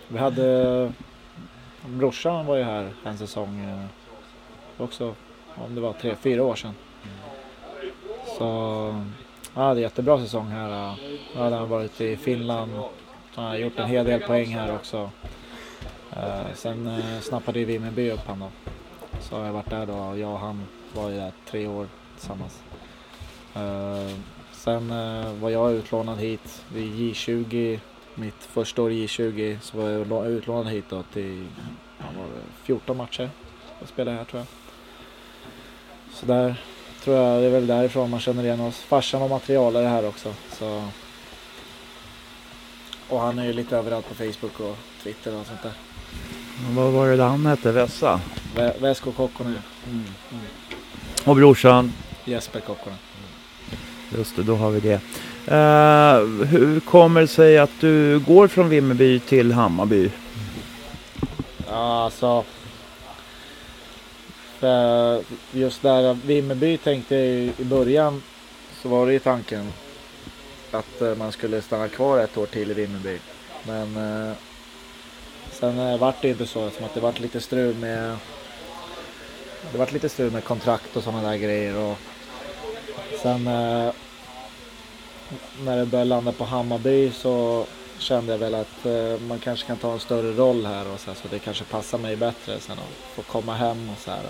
Vi 0.07 0.17
hade 0.17 0.91
brorsan 1.85 2.45
var 2.45 2.55
ju 2.55 2.63
här 2.63 2.89
en 3.03 3.17
säsong 3.17 3.59
eh, 3.59 4.83
också 4.83 5.15
om 5.55 5.75
det 5.75 5.81
var 5.81 5.93
tre, 5.93 6.15
fyra 6.21 6.43
år 6.43 6.55
sedan. 6.55 6.73
Så 8.37 8.45
han 9.53 9.65
hade 9.65 9.81
jättebra 9.81 10.19
säsong 10.19 10.47
här. 10.47 10.95
Då 11.35 11.39
hade 11.41 11.55
han 11.55 11.69
varit 11.69 12.01
i 12.01 12.17
Finland. 12.17 12.71
Han 13.35 13.45
har 13.45 13.55
gjort 13.55 13.79
en 13.79 13.89
hel 13.89 14.05
del 14.05 14.19
poäng 14.19 14.47
här 14.47 14.75
också. 14.75 15.09
Eh, 16.11 16.53
sen 16.55 16.87
eh, 16.87 17.19
snappade 17.21 17.59
ju 17.59 17.65
Vimmerby 17.65 18.11
upp 18.11 18.27
han 18.27 18.39
då. 18.39 18.49
Så 19.21 19.37
har 19.37 19.45
jag 19.45 19.53
varit 19.53 19.69
där 19.69 19.85
då. 19.85 20.17
Jag 20.17 20.31
och 20.31 20.39
han 20.39 20.67
var 20.93 21.09
ju 21.09 21.15
där 21.15 21.31
tre 21.45 21.67
år 21.67 21.87
tillsammans. 22.17 22.61
Eh, 23.55 24.17
sen 24.51 24.91
eh, 24.91 25.33
var 25.33 25.49
jag 25.49 25.73
utlånad 25.73 26.17
hit 26.17 26.63
vid 26.73 26.93
J20 26.93 27.79
mitt 28.15 28.43
första 28.43 28.81
år 28.81 28.91
i 28.91 29.05
J20 29.05 29.59
så 29.59 29.77
var 29.77 29.89
jag 29.89 30.27
utlånad 30.27 30.73
hit 30.73 30.85
då 30.89 31.03
till 31.03 31.47
var 31.97 32.25
det 32.25 32.63
14 32.63 32.97
matcher. 32.97 33.29
Jag 33.79 33.89
spelade 33.89 34.17
här 34.17 34.23
tror 34.23 34.39
jag. 34.39 34.47
Så 36.13 36.25
där 36.25 36.61
tror 37.03 37.17
jag 37.17 37.41
det 37.41 37.47
är 37.47 37.51
väl 37.51 37.67
därifrån 37.67 38.09
man 38.09 38.19
känner 38.19 38.43
igen 38.43 38.59
oss. 38.59 38.79
Farsan 38.79 39.21
var 39.21 39.29
materialare 39.29 39.87
här 39.87 40.07
också. 40.07 40.33
Så. 40.49 40.83
Och 43.13 43.19
han 43.19 43.39
är 43.39 43.45
ju 43.45 43.53
lite 43.53 43.77
överallt 43.77 44.09
på 44.09 44.15
Facebook 44.15 44.59
och 44.59 44.77
Twitter 45.03 45.35
och 45.35 45.45
sånt 45.45 45.61
där. 45.63 45.71
Vad 46.75 46.91
var 46.91 47.07
det 47.07 47.23
han 47.23 47.45
hette? 47.45 47.71
Vessa? 47.71 48.21
Vä- 48.55 48.81
Väsko 48.81 49.11
Kokkonen. 49.11 49.57
Och 51.25 51.35
brorsan? 51.35 51.93
Jesper 52.25 52.59
Kokkonen. 52.59 52.97
Just 54.17 54.35
det, 54.35 54.43
då 54.43 54.55
har 54.55 54.69
vi 54.71 54.79
det. 54.79 54.93
Eh, 55.53 56.45
hur 56.47 56.79
kommer 56.79 57.21
det 57.21 57.27
sig 57.27 57.57
att 57.57 57.71
du 57.79 58.19
går 58.19 58.47
från 58.47 58.69
Vimmerby 58.69 59.19
till 59.19 59.51
Hammarby? 59.51 60.11
Ja, 61.69 62.03
alltså. 62.03 62.43
För 64.59 65.21
just 65.51 65.81
där 65.81 66.17
Vimmerby 66.25 66.77
tänkte 66.77 67.15
jag 67.15 67.51
i 67.57 67.63
början 67.63 68.21
så 68.81 68.89
var 68.89 69.05
det 69.07 69.13
ju 69.13 69.19
tanken 69.19 69.71
att 70.75 71.01
eh, 71.01 71.15
man 71.15 71.31
skulle 71.31 71.61
stanna 71.61 71.87
kvar 71.87 72.19
ett 72.19 72.37
år 72.37 72.45
till 72.45 72.71
i 72.71 72.73
Vimmerby. 72.73 73.19
Men 73.67 73.97
eh, 73.97 74.35
sen 75.51 75.79
eh, 75.79 75.97
vart 75.97 76.21
det 76.21 76.29
inte 76.29 76.45
så 76.45 76.67
eftersom 76.67 76.85
att 76.85 76.93
det 76.93 76.99
vart 76.99 77.19
lite 77.19 77.41
strul 77.41 77.75
med 77.75 78.17
det 79.71 79.77
vart 79.77 79.91
lite 79.91 80.09
strul 80.09 80.31
med 80.31 80.43
kontrakt 80.43 80.97
och 80.97 81.03
sådana 81.03 81.29
där 81.29 81.37
grejer 81.37 81.77
och 81.77 81.97
sen 83.21 83.47
eh, 83.47 83.91
när 85.65 85.77
det 85.77 85.85
började 85.85 86.09
landa 86.09 86.31
på 86.31 86.43
Hammarby 86.43 87.11
så 87.11 87.65
kände 87.97 88.31
jag 88.31 88.39
väl 88.39 88.55
att 88.55 88.85
eh, 88.85 89.19
man 89.27 89.39
kanske 89.39 89.67
kan 89.67 89.77
ta 89.77 89.93
en 89.93 89.99
större 89.99 90.31
roll 90.31 90.65
här 90.65 90.93
och 90.93 90.99
så, 90.99 91.11
här, 91.11 91.17
så 91.21 91.27
det 91.27 91.39
kanske 91.39 91.63
passar 91.63 91.97
mig 91.97 92.15
bättre 92.15 92.59
sen 92.59 92.77
att 92.79 93.15
få 93.15 93.21
komma 93.21 93.55
hem 93.55 93.89
och 93.89 93.99
så 93.99 94.11
här. 94.11 94.23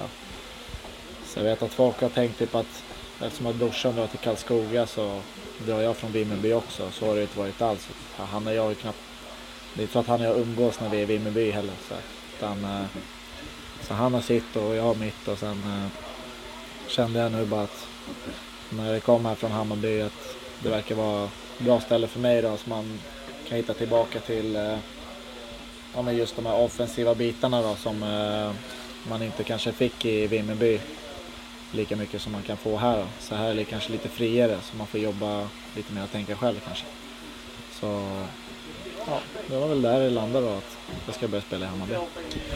Så 1.25 1.39
jag 1.39 1.43
vet 1.43 1.61
att 1.61 1.71
folk 1.71 2.01
har 2.01 2.09
tänkt 2.09 2.39
typ 2.39 2.55
att 2.55 2.83
eftersom 3.25 3.47
att 3.47 3.55
brorsan 3.55 3.95
drar 3.95 4.07
till 4.07 4.19
Karlskoga 4.19 4.87
så 4.87 5.21
drar 5.65 5.81
jag 5.81 5.97
från 5.97 6.11
Vimmerby 6.11 6.53
också. 6.53 6.91
Så 6.91 7.05
har 7.05 7.15
det 7.15 7.21
inte 7.21 7.39
varit 7.39 7.61
alls. 7.61 7.89
Han 8.15 8.47
och 8.47 8.53
jag 8.53 8.63
har 8.63 8.73
knappt, 8.73 8.97
det 9.73 9.81
är 9.81 9.81
inte 9.81 9.93
så 9.93 9.99
att 9.99 10.07
han 10.07 10.21
och 10.21 10.27
jag 10.27 10.37
umgås 10.37 10.79
när 10.79 10.89
vi 10.89 10.97
är 10.97 11.01
i 11.01 11.05
Vimmerby 11.05 11.51
heller. 11.51 11.73
Så. 11.89 11.95
Utan, 12.37 12.65
eh, 12.65 12.85
så 13.81 13.93
han 13.93 14.13
har 14.13 14.21
sitt 14.21 14.55
och 14.55 14.75
jag 14.75 14.83
har 14.83 14.95
mitt 14.95 15.27
och 15.27 15.37
sen 15.37 15.63
eh, 15.63 15.87
kände 16.87 17.19
jag 17.19 17.31
nu 17.31 17.45
bara 17.45 17.63
att 17.63 17.87
när 18.69 18.93
jag 18.93 19.03
kom 19.03 19.25
här 19.25 19.35
från 19.35 19.51
Hammarby 19.51 20.01
att 20.01 20.35
det 20.59 20.69
verkar 20.69 20.95
vara 20.95 21.23
ett 21.23 21.65
bra 21.65 21.79
ställe 21.79 22.07
för 22.07 22.19
mig 22.19 22.41
då 22.41 22.57
så 22.57 22.69
man 22.69 22.99
kan 23.47 23.57
hitta 23.57 23.73
tillbaka 23.73 24.19
till 24.19 24.55
eh, 24.55 24.77
ja, 25.95 26.11
just 26.11 26.35
de 26.35 26.45
här 26.45 26.55
offensiva 26.55 27.15
bitarna 27.15 27.61
då 27.61 27.75
som 27.75 27.99
man 29.09 29.23
inte 29.23 29.43
kanske 29.43 29.71
fick 29.71 30.05
i 30.05 30.27
Vimmerby 30.27 30.79
lika 31.73 31.95
mycket 31.95 32.21
som 32.21 32.31
man 32.31 32.41
kan 32.41 32.57
få 32.57 32.77
här. 32.77 33.05
Så 33.19 33.35
här 33.35 33.49
är 33.49 33.55
det 33.55 33.63
kanske 33.63 33.91
lite 33.91 34.09
friare 34.09 34.57
så 34.63 34.77
man 34.77 34.87
får 34.87 34.99
jobba 34.99 35.47
lite 35.75 35.93
mer 35.93 36.03
och 36.03 36.11
tänka 36.11 36.35
själv 36.35 36.59
kanske. 36.65 36.85
Så 37.79 38.07
ja, 39.07 39.19
det 39.47 39.57
var 39.57 39.67
väl 39.67 39.81
där 39.81 39.99
det 39.99 40.09
landade 40.09 40.45
då 40.47 40.53
att 40.53 40.77
jag 41.05 41.15
ska 41.15 41.27
börja 41.27 41.41
spela 41.41 41.65
i 41.65 41.67
Hammarby. 41.67 41.93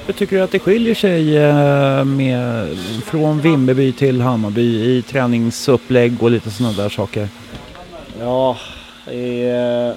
Hur 0.05 0.13
tycker 0.13 0.35
du 0.35 0.41
att 0.41 0.51
det 0.51 0.59
skiljer 0.59 0.95
sig 0.95 1.37
eh, 1.37 2.05
med, 2.05 2.77
från 3.05 3.41
Vimmerby 3.41 3.91
till 3.91 4.21
Hammarby 4.21 4.97
i 4.97 5.01
träningsupplägg 5.01 6.23
och 6.23 6.31
lite 6.31 6.51
sådana 6.51 6.77
där 6.77 6.89
saker? 6.89 7.29
Ja, 8.19 8.57
i, 9.11 9.41
eh, 9.41 9.93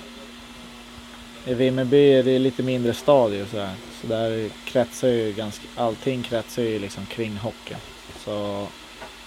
i 1.50 1.54
Vimmerby 1.54 2.12
är 2.12 2.22
det 2.22 2.38
lite 2.38 2.62
mindre 2.62 2.94
stadion 2.94 3.46
så, 3.50 3.58
här. 3.58 3.74
så 4.00 4.06
där 4.06 4.50
kretsar 4.64 5.08
ju 5.08 5.32
ganska, 5.32 5.66
allting 5.76 6.22
kretsar 6.22 6.62
ju 6.62 6.78
liksom 6.78 7.06
kring 7.06 7.36
hockeyn. 7.36 7.78
Så 8.24 8.66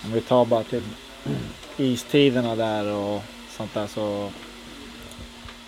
om 0.05 0.11
vi 0.11 0.21
tar 0.21 0.45
bara 0.45 0.63
typ 0.63 0.83
istiderna 1.77 2.55
där 2.55 2.93
och 2.93 3.21
sånt 3.57 3.73
där 3.73 3.87
så 3.87 4.31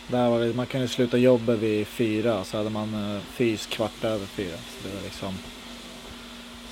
där 0.07 0.29
var 0.29 0.39
det, 0.39 0.53
man 0.53 0.65
kunde 0.65 0.87
sluta 0.87 1.17
jobbet 1.17 1.59
vid 1.59 1.87
fyra 1.87 2.43
så 2.43 2.57
hade 2.57 2.69
man 2.69 3.15
eh, 3.15 3.21
fys 3.21 3.65
kvart 3.65 4.03
över 4.03 4.25
fyra. 4.25 4.57
Så 4.57 4.87
det 4.87 4.95
var 4.95 5.03
liksom 5.03 5.33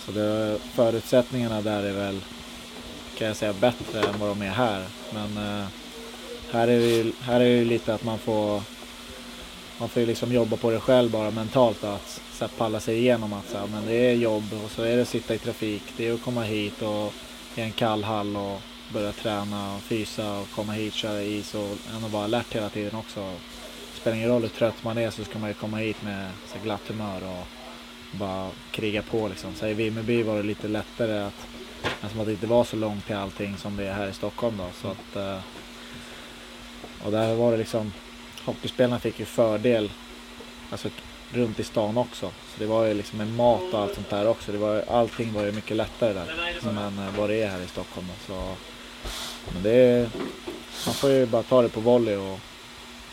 så 0.05 0.11
det, 0.11 0.57
förutsättningarna 0.73 1.61
där 1.61 1.83
är 1.83 1.93
väl 1.93 2.19
kan 3.17 3.27
jag 3.27 3.37
säga, 3.37 3.53
bättre 3.53 3.99
än 3.99 4.19
vad 4.19 4.29
de 4.29 4.41
är 4.41 4.49
här. 4.49 4.85
Men 5.13 5.37
eh, 5.37 5.65
här 6.51 6.67
är 6.67 6.79
det 6.79 6.85
ju 6.85 7.11
här 7.21 7.35
är 7.35 7.45
det 7.45 7.55
ju 7.55 7.65
lite 7.65 7.93
att 7.93 8.03
man 8.03 8.19
får 8.19 8.61
man 9.79 9.89
får 9.89 9.99
ju 9.99 10.05
liksom 10.05 10.33
jobba 10.33 10.57
på 10.57 10.71
det 10.71 10.79
själv 10.79 11.11
bara 11.11 11.31
mentalt 11.31 11.81
då, 11.81 11.87
att 11.87 12.21
så 12.33 12.45
här, 12.45 12.51
palla 12.57 12.79
sig 12.79 12.97
igenom 12.97 13.33
att 13.33 13.49
så 13.49 13.57
här, 13.57 13.67
men 13.67 13.85
det 13.85 13.95
är 13.95 14.13
jobb 14.13 14.43
och 14.65 14.71
så 14.71 14.83
är 14.83 14.95
det 14.95 15.01
att 15.01 15.07
sitta 15.07 15.35
i 15.35 15.37
trafik, 15.37 15.83
det 15.97 16.07
är 16.07 16.13
att 16.13 16.23
komma 16.23 16.43
hit 16.43 16.81
och 16.81 17.13
i 17.55 17.61
en 17.61 17.71
kall 17.71 18.03
hall 18.03 18.35
och 18.35 18.61
börja 18.93 19.11
träna 19.11 19.75
och 19.75 19.81
fysa 19.81 20.39
och 20.39 20.51
komma 20.51 20.73
hit, 20.73 20.93
köra 20.93 21.21
is 21.21 21.55
och 21.55 21.77
ändå 21.95 22.07
vara 22.07 22.23
alert 22.23 22.55
hela 22.55 22.69
tiden 22.69 22.95
också. 22.95 23.19
Det 23.93 23.99
spelar 23.99 24.17
ingen 24.17 24.29
roll 24.29 24.41
hur 24.41 24.49
trött 24.49 24.83
man 24.83 24.97
är 24.97 25.09
så 25.09 25.23
ska 25.23 25.39
man 25.39 25.49
ju 25.49 25.53
komma 25.53 25.77
hit 25.77 26.03
med 26.03 26.29
så 26.47 26.59
glatt 26.63 26.87
humör 26.87 27.21
och 27.23 27.47
bara 28.11 28.49
kriga 28.71 29.01
på 29.01 29.27
liksom. 29.27 29.55
Så 29.55 29.67
i 29.67 29.73
Vimmerby 29.73 30.23
var 30.23 30.37
det 30.37 30.43
lite 30.43 30.67
lättare 30.67 31.19
att, 31.19 31.47
eftersom 31.83 32.19
att 32.19 32.25
det 32.25 32.31
inte 32.31 32.47
var 32.47 32.63
så 32.63 32.75
långt 32.75 33.05
till 33.05 33.15
allting 33.15 33.57
som 33.57 33.77
det 33.77 33.87
är 33.87 33.93
här 33.93 34.07
i 34.07 34.13
Stockholm 34.13 34.57
då. 34.57 34.67
Så 34.81 34.87
att, 34.87 35.15
eh, 35.15 35.39
och 37.05 37.11
där 37.11 37.35
var 37.35 37.51
det 37.51 37.57
liksom, 37.57 37.93
hockeyspelarna 38.45 38.99
fick 38.99 39.19
ju 39.19 39.25
fördel 39.25 39.91
alltså, 40.69 40.89
runt 41.33 41.59
i 41.59 41.63
stan 41.63 41.97
också. 41.97 42.25
Så 42.25 42.59
det 42.59 42.65
var 42.65 42.85
ju 42.85 42.93
liksom 42.93 43.17
med 43.17 43.27
mat 43.27 43.61
och 43.73 43.79
allt 43.79 43.95
sånt 43.95 44.09
där 44.09 44.27
också. 44.27 44.51
Det 44.51 44.57
var, 44.57 44.83
allting 44.91 45.33
var 45.33 45.43
ju 45.43 45.51
mycket 45.51 45.77
lättare 45.77 46.13
där 46.13 46.25
än 46.69 46.77
eh, 46.77 47.19
vad 47.19 47.29
det 47.29 47.41
är 47.43 47.49
här 47.49 47.61
i 47.61 47.67
Stockholm. 47.67 48.07
Så, 48.27 48.55
men 49.53 49.63
det 49.63 49.71
är, 49.71 50.09
man 50.85 50.95
får 50.95 51.09
ju 51.09 51.25
bara 51.25 51.43
ta 51.43 51.61
det 51.61 51.69
på 51.69 51.79
volley 51.79 52.15
och 52.15 52.39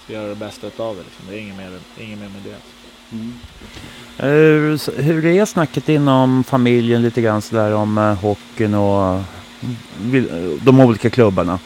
göra 0.07 0.27
det 0.27 0.35
bästa 0.35 0.67
utav 0.67 0.97
det. 0.97 1.03
Liksom. 1.03 1.25
Det 1.29 1.37
är 1.37 1.41
inget 1.41 1.57
mer, 1.57 1.79
inget 1.99 2.19
mer 2.19 2.29
med 2.29 2.43
det. 2.45 2.57
Hur, 4.17 5.03
hur 5.03 5.27
är 5.27 5.45
snacket 5.45 5.89
inom 5.89 6.45
familjen 6.45 7.03
lite 7.03 7.21
grann 7.21 7.43
sådär 7.43 7.75
om 7.75 7.99
eh, 7.99 8.15
hockeyn 8.15 8.75
och 8.75 9.21
vil- 10.01 10.59
de 10.63 10.81
olika 10.81 11.11
klubbarna? 11.11 11.59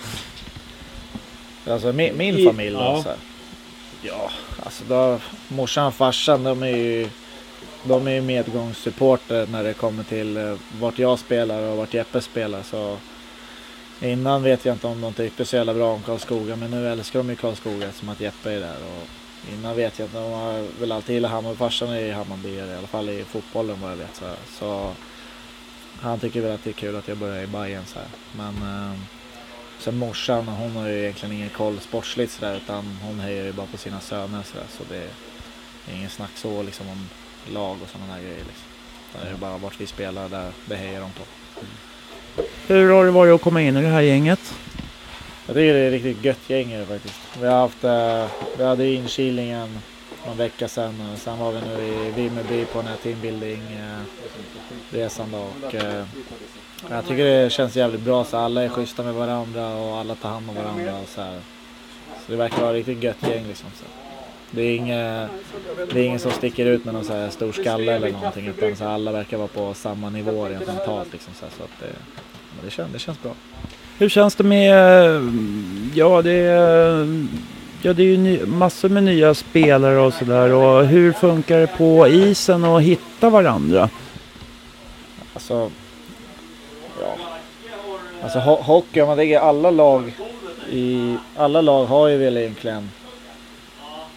Alltså 1.66 1.92
min, 1.92 2.16
min 2.18 2.46
familj 2.46 2.76
ja. 2.76 3.02
så 3.02 3.08
här. 3.08 3.18
Ja, 4.02 4.30
alltså 4.64 4.84
då, 4.88 5.20
morsan 5.48 5.86
och 5.86 5.94
farsan 5.94 6.44
de 6.44 6.62
är 6.62 6.76
ju 6.76 7.08
de 7.84 8.08
är 8.08 8.20
medgångssupporter 8.20 9.46
när 9.46 9.64
det 9.64 9.74
kommer 9.74 10.04
till 10.04 10.36
eh, 10.36 10.54
vart 10.80 10.98
jag 10.98 11.18
spelar 11.18 11.62
och 11.62 11.76
vart 11.76 11.94
Jeppe 11.94 12.20
spelar. 12.20 12.62
Så 12.62 12.96
innan 14.00 14.42
vet 14.42 14.64
jag 14.64 14.74
inte 14.74 14.86
om 14.86 15.00
de 15.00 15.12
tyckte 15.12 15.44
så 15.44 15.56
jävla 15.56 15.74
bra 15.74 15.92
om 15.92 16.02
Karlskoga 16.02 16.56
men 16.56 16.70
nu 16.70 16.88
älskar 16.88 17.18
de 17.18 17.30
ju 17.30 17.36
Karlskoga 17.36 17.92
som 17.92 18.08
att 18.08 18.20
Jeppe 18.20 18.50
är 18.50 18.60
där. 18.60 18.76
Och 18.76 19.08
innan 19.52 19.76
vet 19.76 19.98
jag 19.98 20.06
inte, 20.06 20.18
de 20.18 20.32
har 20.32 20.80
väl 20.80 20.92
alltid 20.92 21.14
gillat 21.14 21.30
Hammarby. 21.30 21.56
Farsan 21.56 21.88
är 21.88 22.00
ju 22.00 22.12
Hammarbyare 22.12 22.70
i 22.70 22.76
alla 22.76 22.86
fall 22.86 23.10
i 23.10 23.24
fotbollen 23.24 23.80
vad 23.80 23.90
jag 23.90 23.96
vet. 23.96 24.16
Så, 24.16 24.30
så 24.58 24.92
han 26.00 26.20
tycker 26.20 26.40
väl 26.40 26.52
att 26.52 26.64
det 26.64 26.70
är 26.70 26.74
kul 26.74 26.96
att 26.96 27.08
jag 27.08 27.16
börjar 27.16 27.42
i 27.42 27.46
Bayern 27.46 27.84
så 27.86 27.98
här. 27.98 28.08
Men 28.36 28.54
eh, 28.62 28.98
Sen 29.84 29.96
morsan, 29.96 30.48
hon 30.48 30.76
har 30.76 30.88
ju 30.88 31.00
egentligen 31.00 31.34
ingen 31.34 31.50
koll 31.50 31.80
sportsligt 31.80 32.32
sådär 32.32 32.56
utan 32.56 32.98
hon 33.02 33.20
hejar 33.20 33.44
ju 33.44 33.52
bara 33.52 33.66
på 33.66 33.76
sina 33.76 34.00
söner 34.00 34.42
sådär 34.42 34.66
så 34.68 34.82
det 34.88 34.96
är 35.92 35.96
ingen 35.96 36.10
snack 36.10 36.30
så 36.34 36.62
liksom 36.62 36.88
om 36.88 37.08
lag 37.54 37.76
och 37.82 37.88
sådana 37.88 38.14
där 38.14 38.22
grejer 38.22 38.36
liksom. 38.36 38.66
Det 39.22 39.28
är 39.28 39.34
bara 39.34 39.58
vart 39.58 39.80
vi 39.80 39.86
spelar 39.86 40.28
där, 40.28 40.52
det 40.66 40.76
hejar 40.76 41.00
de 41.00 41.10
på. 41.10 41.22
Hur 42.66 42.90
har 42.90 43.04
det 43.04 43.10
varit 43.10 43.34
att 43.34 43.42
komma 43.42 43.62
in 43.62 43.76
i 43.76 43.82
det 43.82 43.88
här 43.88 44.00
gänget? 44.00 44.54
Jag 45.46 45.56
tycker 45.56 45.74
det 45.74 45.80
är 45.80 45.86
ett 45.86 45.92
riktigt 45.92 46.24
gött 46.24 46.50
gäng 46.50 46.72
är 46.72 46.80
det 46.80 46.86
faktiskt. 46.86 47.20
Vi 47.40 47.46
har 47.46 47.58
haft, 47.58 47.84
eh, 47.84 48.26
vi 48.58 48.64
hade 48.64 48.86
inkilningen 48.86 49.78
någon 50.26 50.36
vecka 50.36 50.68
sedan 50.68 51.10
och 51.12 51.18
sen 51.18 51.38
var 51.38 51.52
vi 51.52 51.60
nu 51.60 51.84
i 51.84 52.10
Vimmerby 52.10 52.64
på 52.64 52.78
den 52.78 52.86
här 52.86 52.96
teambuilding 52.96 53.62
eh, 53.72 55.10
då 55.30 55.38
och 55.38 55.74
eh, 55.74 56.04
jag 56.90 57.06
tycker 57.06 57.24
det 57.24 57.50
känns 57.50 57.76
jävligt 57.76 58.00
bra 58.00 58.24
så 58.24 58.36
alla 58.36 58.62
är 58.62 58.68
schyssta 58.68 59.02
med 59.02 59.14
varandra 59.14 59.76
och 59.76 59.96
alla 59.96 60.14
tar 60.14 60.28
hand 60.28 60.48
om 60.48 60.54
varandra 60.54 60.98
och 61.02 61.08
så 61.08 61.20
här. 61.20 61.38
Så 62.26 62.32
det 62.32 62.36
verkar 62.36 62.62
vara 62.62 62.70
ett 62.70 62.86
riktigt 62.86 63.04
gött 63.04 63.22
gäng 63.22 63.46
liksom. 63.48 63.68
Så. 63.74 63.84
Det 64.50 64.62
är 64.62 64.76
inget, 64.76 65.30
det 65.92 66.00
är 66.00 66.04
ingen 66.04 66.18
som 66.18 66.30
sticker 66.30 66.66
ut 66.66 66.84
med 66.84 66.94
någon 66.94 67.04
så 67.04 67.12
här 67.12 67.30
stor 67.30 67.52
skalle 67.52 67.92
eller 67.92 68.12
någonting 68.12 68.46
utan 68.46 68.76
så 68.76 68.84
alla 68.84 69.12
verkar 69.12 69.36
vara 69.36 69.48
på 69.48 69.74
samma 69.74 70.10
nivå 70.10 70.48
rent 70.48 70.66
mentalt 70.66 71.12
liksom 71.12 71.34
så, 71.34 71.44
här, 71.44 71.52
så 71.58 71.62
att 71.62 71.80
det, 71.80 71.86
det, 72.64 72.70
känns, 72.70 72.92
det 72.92 72.98
känns 72.98 73.22
bra. 73.22 73.32
Hur 73.98 74.08
känns 74.08 74.34
det 74.34 74.44
med, 74.44 74.74
ja 75.94 76.22
det 76.22 76.32
är, 76.32 77.26
ja, 77.82 77.92
det 77.92 78.02
är 78.02 78.06
ju 78.06 78.16
ny, 78.16 78.40
massor 78.46 78.88
med 78.88 79.02
nya 79.02 79.34
spelare 79.34 79.98
och 79.98 80.14
sådär 80.14 80.52
och 80.52 80.86
hur 80.86 81.12
funkar 81.12 81.58
det 81.58 81.66
på 81.66 82.08
isen 82.08 82.64
att 82.64 82.82
hitta 82.82 83.30
varandra? 83.30 83.88
Alltså. 85.34 85.70
Alltså 88.24 88.38
ho- 88.38 88.62
hockey, 88.62 89.00
om 89.00 89.08
man 89.08 89.16
tänker 89.16 89.38
alla 89.38 89.70
lag 89.70 90.12
i, 90.70 91.16
alla 91.36 91.60
lag 91.60 91.84
har 91.84 92.08
ju 92.08 92.16
väl 92.16 92.36
egentligen, 92.36 92.90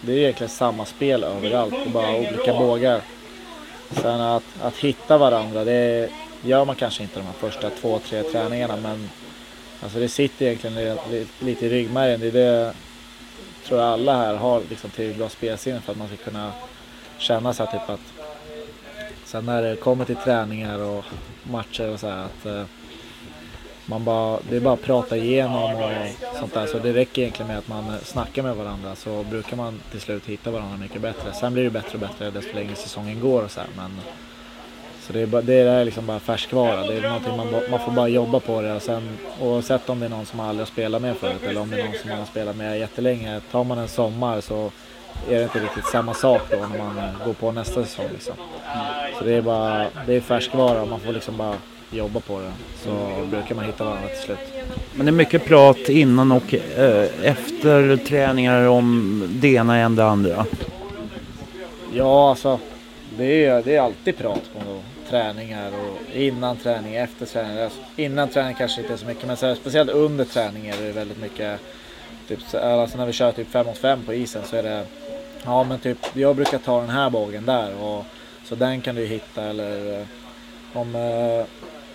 det 0.00 0.12
är 0.12 0.16
ju 0.16 0.22
egentligen 0.22 0.50
samma 0.50 0.84
spel 0.84 1.24
överallt, 1.24 1.74
det 1.84 1.90
är 1.90 1.92
bara 1.92 2.16
olika 2.16 2.52
bågar. 2.58 3.00
Sen 3.90 4.20
att, 4.20 4.44
att 4.62 4.76
hitta 4.76 5.18
varandra, 5.18 5.64
det 5.64 6.10
gör 6.42 6.64
man 6.64 6.76
kanske 6.76 7.02
inte 7.02 7.18
de 7.20 7.26
här 7.26 7.32
första 7.32 7.70
två, 7.70 7.98
tre 7.98 8.22
träningarna 8.22 8.76
men 8.76 9.10
alltså 9.82 9.98
det 9.98 10.08
sitter 10.08 10.46
egentligen 10.46 10.98
lite 11.38 11.66
i 11.66 11.68
ryggmärgen. 11.68 12.20
Det 12.20 12.26
är 12.26 12.32
det 12.32 12.72
tror 13.66 13.80
jag 13.80 13.88
alla 13.92 14.16
här 14.16 14.34
har 14.34 14.62
liksom 14.70 14.90
tillräckligt 14.90 15.18
bra 15.18 15.28
spelsinne 15.28 15.80
för 15.80 15.92
att 15.92 15.98
man 15.98 16.08
ska 16.08 16.16
kunna 16.16 16.52
känna 17.18 17.52
sig 17.54 17.66
typ 17.66 17.90
att 17.90 18.00
Sen 19.24 19.46
när 19.46 19.62
det 19.62 19.76
kommer 19.76 20.04
till 20.04 20.16
träningar 20.16 20.78
och 20.78 21.04
matcher 21.42 21.88
och 21.88 22.00
så 22.00 22.08
här 22.08 22.24
att 22.24 22.46
eh, 22.46 22.62
man 23.88 24.04
bara, 24.04 24.38
det 24.50 24.56
är 24.56 24.60
bara 24.60 24.74
att 24.74 24.82
prata 24.82 25.16
igenom 25.16 25.74
och 25.74 25.90
sånt 26.38 26.54
där. 26.54 26.66
Så 26.66 26.78
det 26.78 26.92
räcker 26.92 27.22
egentligen 27.22 27.48
med 27.48 27.58
att 27.58 27.68
man 27.68 27.98
snackar 28.02 28.42
med 28.42 28.56
varandra 28.56 28.94
så 28.94 29.22
brukar 29.22 29.56
man 29.56 29.80
till 29.90 30.00
slut 30.00 30.26
hitta 30.26 30.50
varandra 30.50 30.76
mycket 30.76 31.02
bättre. 31.02 31.32
Sen 31.32 31.52
blir 31.52 31.64
det 31.64 31.70
bättre 31.70 31.92
och 31.92 32.00
bättre 32.00 32.30
desto 32.30 32.54
längre 32.54 32.74
säsongen 32.74 33.20
går 33.20 33.42
och 33.42 33.50
så 33.50 33.60
här. 33.60 33.68
Men, 33.76 34.00
så 35.00 35.12
det 35.12 35.20
är, 35.20 35.26
bara, 35.26 35.42
det 35.42 35.54
är 35.54 35.84
liksom 35.84 36.06
bara 36.06 36.20
färskvara. 36.20 36.86
Det 36.86 36.96
är 36.96 37.02
någonting 37.02 37.36
man, 37.36 37.46
man 37.70 37.80
får 37.80 37.92
bara 37.92 38.08
jobba 38.08 38.40
på 38.40 38.62
det. 38.62 38.72
Och 38.72 38.82
sen, 38.82 39.18
oavsett 39.40 39.88
om 39.88 40.00
det 40.00 40.06
är 40.06 40.10
någon 40.10 40.26
som 40.26 40.40
aldrig 40.40 40.60
har 40.60 40.72
spelat 40.72 41.02
med 41.02 41.16
förut 41.16 41.42
eller 41.42 41.60
om 41.60 41.70
det 41.70 41.80
är 41.80 41.84
någon 41.84 41.94
som 41.94 42.10
man 42.10 42.18
har 42.18 42.26
spelat 42.26 42.56
med 42.56 42.78
jättelänge. 42.78 43.40
Tar 43.50 43.64
man 43.64 43.78
en 43.78 43.88
sommar 43.88 44.40
så 44.40 44.70
är 45.28 45.34
det 45.38 45.42
inte 45.42 45.58
riktigt 45.58 45.86
samma 45.86 46.14
sak 46.14 46.42
då 46.50 46.56
när 46.56 46.78
man 46.78 47.16
går 47.24 47.32
på 47.32 47.52
nästa 47.52 47.84
säsong. 47.84 48.06
Liksom. 48.12 48.34
Så 49.18 49.24
det 49.24 49.34
är 49.34 49.42
bara 49.42 49.86
det 50.06 50.14
är 50.14 50.20
färskvara 50.20 50.82
och 50.82 50.88
man 50.88 51.00
får 51.00 51.12
liksom 51.12 51.36
bara 51.36 51.54
jobba 51.90 52.20
på 52.20 52.40
det. 52.40 52.52
Så 52.84 53.08
brukar 53.30 53.54
man 53.54 53.64
hitta 53.64 53.84
varandra 53.84 54.08
till 54.08 54.22
slut. 54.24 54.38
Men 54.94 55.06
det 55.06 55.10
är 55.10 55.12
mycket 55.12 55.44
prat 55.44 55.88
innan 55.88 56.32
och 56.32 56.54
eh, 56.54 57.08
efter 57.22 57.96
träningar 57.96 58.66
om 58.68 59.22
det 59.30 59.48
ena 59.48 59.76
än 59.76 59.96
det 59.96 60.04
andra. 60.04 60.46
Ja, 61.92 62.30
alltså 62.30 62.58
det 63.18 63.44
är, 63.44 63.62
det 63.62 63.76
är 63.76 63.80
alltid 63.80 64.16
prat 64.18 64.42
på 64.54 64.80
träningar 65.10 65.70
och 65.70 66.16
innan 66.16 66.56
träning, 66.56 66.94
efter 66.94 67.26
träning. 67.26 67.58
Alltså, 67.62 67.78
innan 67.96 68.28
träning 68.28 68.54
kanske 68.54 68.80
inte 68.80 68.92
är 68.92 68.96
så 68.96 69.06
mycket, 69.06 69.26
men 69.26 69.36
så 69.36 69.46
här, 69.46 69.54
speciellt 69.54 69.90
under 69.90 70.24
träning 70.24 70.66
är 70.68 70.76
det 70.82 70.92
väldigt 70.92 71.20
mycket. 71.20 71.60
Typ, 72.28 72.38
så- 72.48 72.58
alltså 72.58 72.98
när 72.98 73.06
vi 73.06 73.12
kör 73.12 73.32
typ 73.32 73.50
5 73.50 73.66
mot 73.66 73.78
5 73.78 74.02
på 74.06 74.14
isen 74.14 74.42
så 74.44 74.56
är 74.56 74.62
det, 74.62 74.84
ja 75.44 75.64
men 75.64 75.78
typ 75.78 75.98
jag 76.12 76.36
brukar 76.36 76.58
ta 76.58 76.80
den 76.80 76.90
här 76.90 77.10
bågen 77.10 77.46
där 77.46 77.82
och 77.82 78.04
så 78.44 78.54
den 78.54 78.80
kan 78.80 78.94
du 78.94 79.04
hitta 79.06 79.44
eller 79.44 80.06
om, 80.72 80.94
eh, 80.94 81.44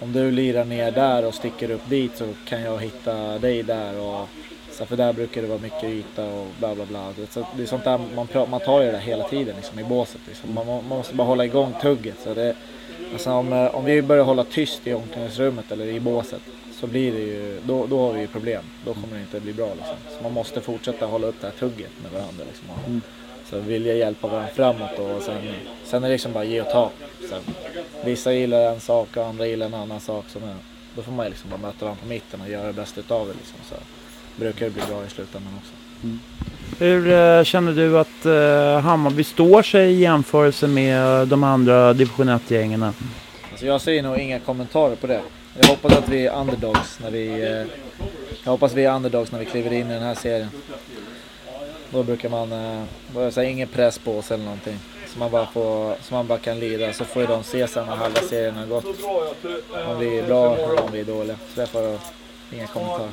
om 0.03 0.13
du 0.13 0.31
lirar 0.31 0.65
ner 0.65 0.91
där 0.91 1.25
och 1.25 1.33
sticker 1.33 1.71
upp 1.71 1.89
dit 1.89 2.17
så 2.17 2.25
kan 2.45 2.61
jag 2.61 2.79
hitta 2.79 3.39
dig 3.39 3.63
där 3.63 3.99
och 3.99 4.29
så 4.71 4.85
för 4.85 4.97
där 4.97 5.13
brukar 5.13 5.41
det 5.41 5.47
vara 5.47 5.59
mycket 5.59 5.83
yta 5.83 6.25
och 6.25 6.47
bla 6.59 6.75
bla 6.75 6.85
bla. 6.85 7.13
Så, 7.29 7.45
det 7.57 7.63
är 7.63 7.67
sånt 7.67 7.83
där 7.83 7.99
man, 8.15 8.27
pratar, 8.27 8.51
man 8.51 8.59
tar 8.59 8.79
ju 8.81 8.85
det 8.85 8.91
där 8.91 8.99
hela 8.99 9.29
tiden 9.29 9.55
liksom, 9.55 9.79
i 9.79 9.83
båset. 9.83 10.21
Liksom. 10.27 10.53
Man, 10.53 10.65
man 10.65 10.85
måste 10.85 11.15
bara 11.15 11.27
hålla 11.27 11.45
igång 11.45 11.73
tugget. 11.81 12.15
Så 12.23 12.33
det, 12.33 12.55
alltså, 13.13 13.31
om, 13.31 13.53
eh, 13.53 13.75
om 13.75 13.85
vi 13.85 14.01
börjar 14.01 14.23
hålla 14.23 14.43
tyst 14.43 14.87
i 14.87 14.93
omklädningsrummet 14.93 15.71
eller 15.71 15.85
i 15.85 15.99
båset 15.99 16.41
så 16.79 16.87
blir 16.87 17.11
det 17.11 17.19
ju, 17.19 17.59
då, 17.63 17.85
då 17.85 17.99
har 17.99 18.13
vi 18.13 18.21
ju 18.21 18.27
problem. 18.27 18.63
Då 18.85 18.93
kommer 18.93 19.15
det 19.15 19.21
inte 19.21 19.39
bli 19.39 19.53
bra. 19.53 19.69
Liksom. 19.75 19.95
Så 20.17 20.23
man 20.23 20.33
måste 20.33 20.61
fortsätta 20.61 21.05
hålla 21.05 21.27
upp 21.27 21.41
det 21.41 21.47
här 21.47 21.53
tugget 21.53 21.91
med 22.03 22.11
varandra. 22.11 22.43
Liksom. 22.47 22.67
Mm. 22.87 23.01
Så 23.49 23.59
vill 23.59 23.85
jag 23.85 23.97
hjälpa 23.97 24.27
varandra 24.27 24.49
framåt 24.55 24.99
och 24.99 25.21
sen, 25.21 25.41
sen 25.83 26.03
är 26.03 26.07
det 26.07 26.13
liksom 26.13 26.33
bara 26.33 26.43
ge 26.43 26.61
och 26.61 26.69
ta. 26.69 26.91
Sen, 27.29 27.41
vissa 28.05 28.33
gillar 28.33 28.57
en 28.73 28.79
sak 28.79 29.17
och 29.17 29.25
andra 29.25 29.47
gillar 29.47 29.65
en 29.65 29.73
annan 29.73 29.99
sak. 29.99 30.25
Som 30.27 30.43
är, 30.43 30.55
då 30.95 31.01
får 31.01 31.11
man 31.11 31.25
liksom 31.25 31.49
bara 31.49 31.61
möta 31.61 31.85
varandra 31.85 32.01
på 32.03 32.09
mitten 32.09 32.41
och 32.41 32.49
göra 32.49 32.67
det 32.67 32.73
bästa 32.73 32.99
utav 32.99 33.27
det. 33.27 33.33
Liksom. 33.33 33.57
Så 33.69 33.75
brukar 34.35 34.65
det 34.65 34.71
bli 34.71 34.81
bra 34.89 35.05
i 35.05 35.09
slutändan 35.09 35.53
också. 35.57 35.73
Hur 36.79 37.11
eh, 37.11 37.43
känner 37.43 37.71
du 37.73 37.99
att 37.99 38.25
eh, 38.25 38.79
Hammarby 38.83 39.23
står 39.23 39.61
sig 39.61 39.91
i 39.91 39.99
jämförelse 39.99 40.67
med 40.67 41.27
de 41.27 41.43
andra 41.43 41.93
division 41.93 42.29
1-gängen? 42.29 42.83
Alltså 42.83 43.65
jag 43.65 43.81
säger 43.81 44.03
nog 44.03 44.17
inga 44.17 44.39
kommentarer 44.39 44.95
på 44.95 45.07
det. 45.07 45.21
Jag 45.59 45.67
hoppas 45.67 45.97
att 45.97 46.09
vi 46.09 46.27
är 46.27 46.39
underdogs 46.39 46.99
när 47.03 47.11
vi... 47.11 47.27
Eh, 47.27 47.65
jag 48.43 48.51
hoppas 48.51 48.73
vi 48.73 48.85
är 48.85 48.95
underdogs 48.95 49.31
när 49.31 49.39
vi 49.39 49.45
kliver 49.45 49.73
in 49.73 49.91
i 49.91 49.93
den 49.93 50.03
här 50.03 50.15
serien. 50.15 50.49
Då 51.93 52.03
brukar 52.03 52.29
man, 52.29 52.51
eh, 52.51 52.83
här, 53.15 53.41
ingen 53.43 53.67
press 53.67 53.97
på 53.97 54.17
oss 54.17 54.31
eller 54.31 54.43
någonting. 54.43 54.79
Så 55.07 55.19
man 55.19 55.31
bara, 55.31 55.45
får, 55.45 55.95
så 56.01 56.13
man 56.13 56.27
bara 56.27 56.37
kan 56.39 56.59
lida. 56.59 56.93
Så 56.93 57.05
får 57.05 57.21
ju 57.21 57.27
de 57.27 57.43
se 57.43 57.67
sen 57.67 57.85
när 57.87 57.95
halva 57.95 58.21
serien 58.21 58.55
har 58.55 58.65
gått. 58.65 58.85
Om 59.87 59.99
vi 59.99 60.19
är 60.19 60.27
bra 60.27 60.55
eller 60.55 60.83
om 60.83 60.91
vi 60.91 60.99
är 60.99 61.05
dåliga. 61.05 61.35
Så 61.53 61.59
därför 61.59 61.97
inga 62.53 62.67
kommentarer. 62.67 63.09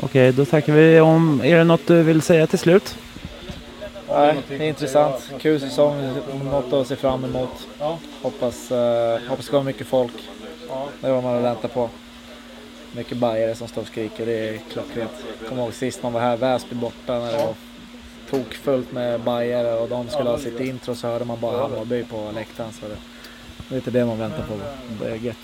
Okej, 0.00 0.32
då 0.32 0.44
tackar 0.44 0.72
vi 0.72 1.00
om. 1.00 1.40
Är 1.44 1.56
det 1.56 1.64
något 1.64 1.86
du 1.86 2.02
vill 2.02 2.22
säga 2.22 2.46
till 2.46 2.58
slut? 2.58 2.96
Nej, 4.08 4.36
det 4.48 4.54
är 4.54 4.68
intressant. 4.68 5.30
Kul 5.38 5.60
säsong, 5.60 6.12
något 6.44 6.72
att 6.72 6.86
se 6.86 6.96
fram 6.96 7.24
emot. 7.24 7.68
Hoppas, 8.22 8.70
eh, 8.70 9.18
hoppas 9.28 9.46
det 9.46 9.50
kommer 9.50 9.64
mycket 9.64 9.86
folk. 9.86 10.12
Det 11.00 11.06
är 11.06 11.12
vad 11.12 11.22
man 11.22 11.34
har 11.34 11.40
väntat 11.40 11.74
på. 11.74 11.90
Mycket 12.92 13.18
bajare 13.18 13.54
som 13.54 13.68
står 13.68 13.82
och 13.82 13.88
skriker, 13.88 14.26
det 14.26 14.48
är 14.48 14.58
klockrent. 14.72 15.10
Kommer 15.48 15.62
ihåg 15.62 15.74
sist 15.74 16.02
man 16.02 16.12
var 16.12 16.20
här, 16.20 16.36
Väsby 16.36 16.74
borta, 16.74 17.18
när 17.18 17.32
det 17.32 17.38
var 17.38 17.54
tokfullt 18.30 18.92
med 18.92 19.20
bajare 19.20 19.74
och 19.74 19.88
de 19.88 20.08
skulle 20.08 20.30
ha 20.30 20.38
sitt 20.38 20.60
intro 20.60 20.94
så 20.94 21.06
hörde 21.06 21.24
man 21.24 21.40
bara 21.40 21.62
Hammarby 21.62 22.04
på 22.04 22.30
läktaren. 22.34 22.72
Så 22.72 22.86
det, 22.86 22.94
är 23.74 23.74
lite 23.74 23.90
det 23.90 24.06
man 24.06 24.18
väntar 24.18 24.46
på. 24.46 24.54
Det 25.04 25.10
är 25.10 25.16
gött. 25.16 25.36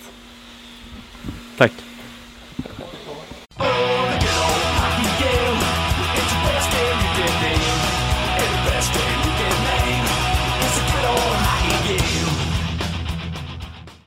Tack. 1.57 1.73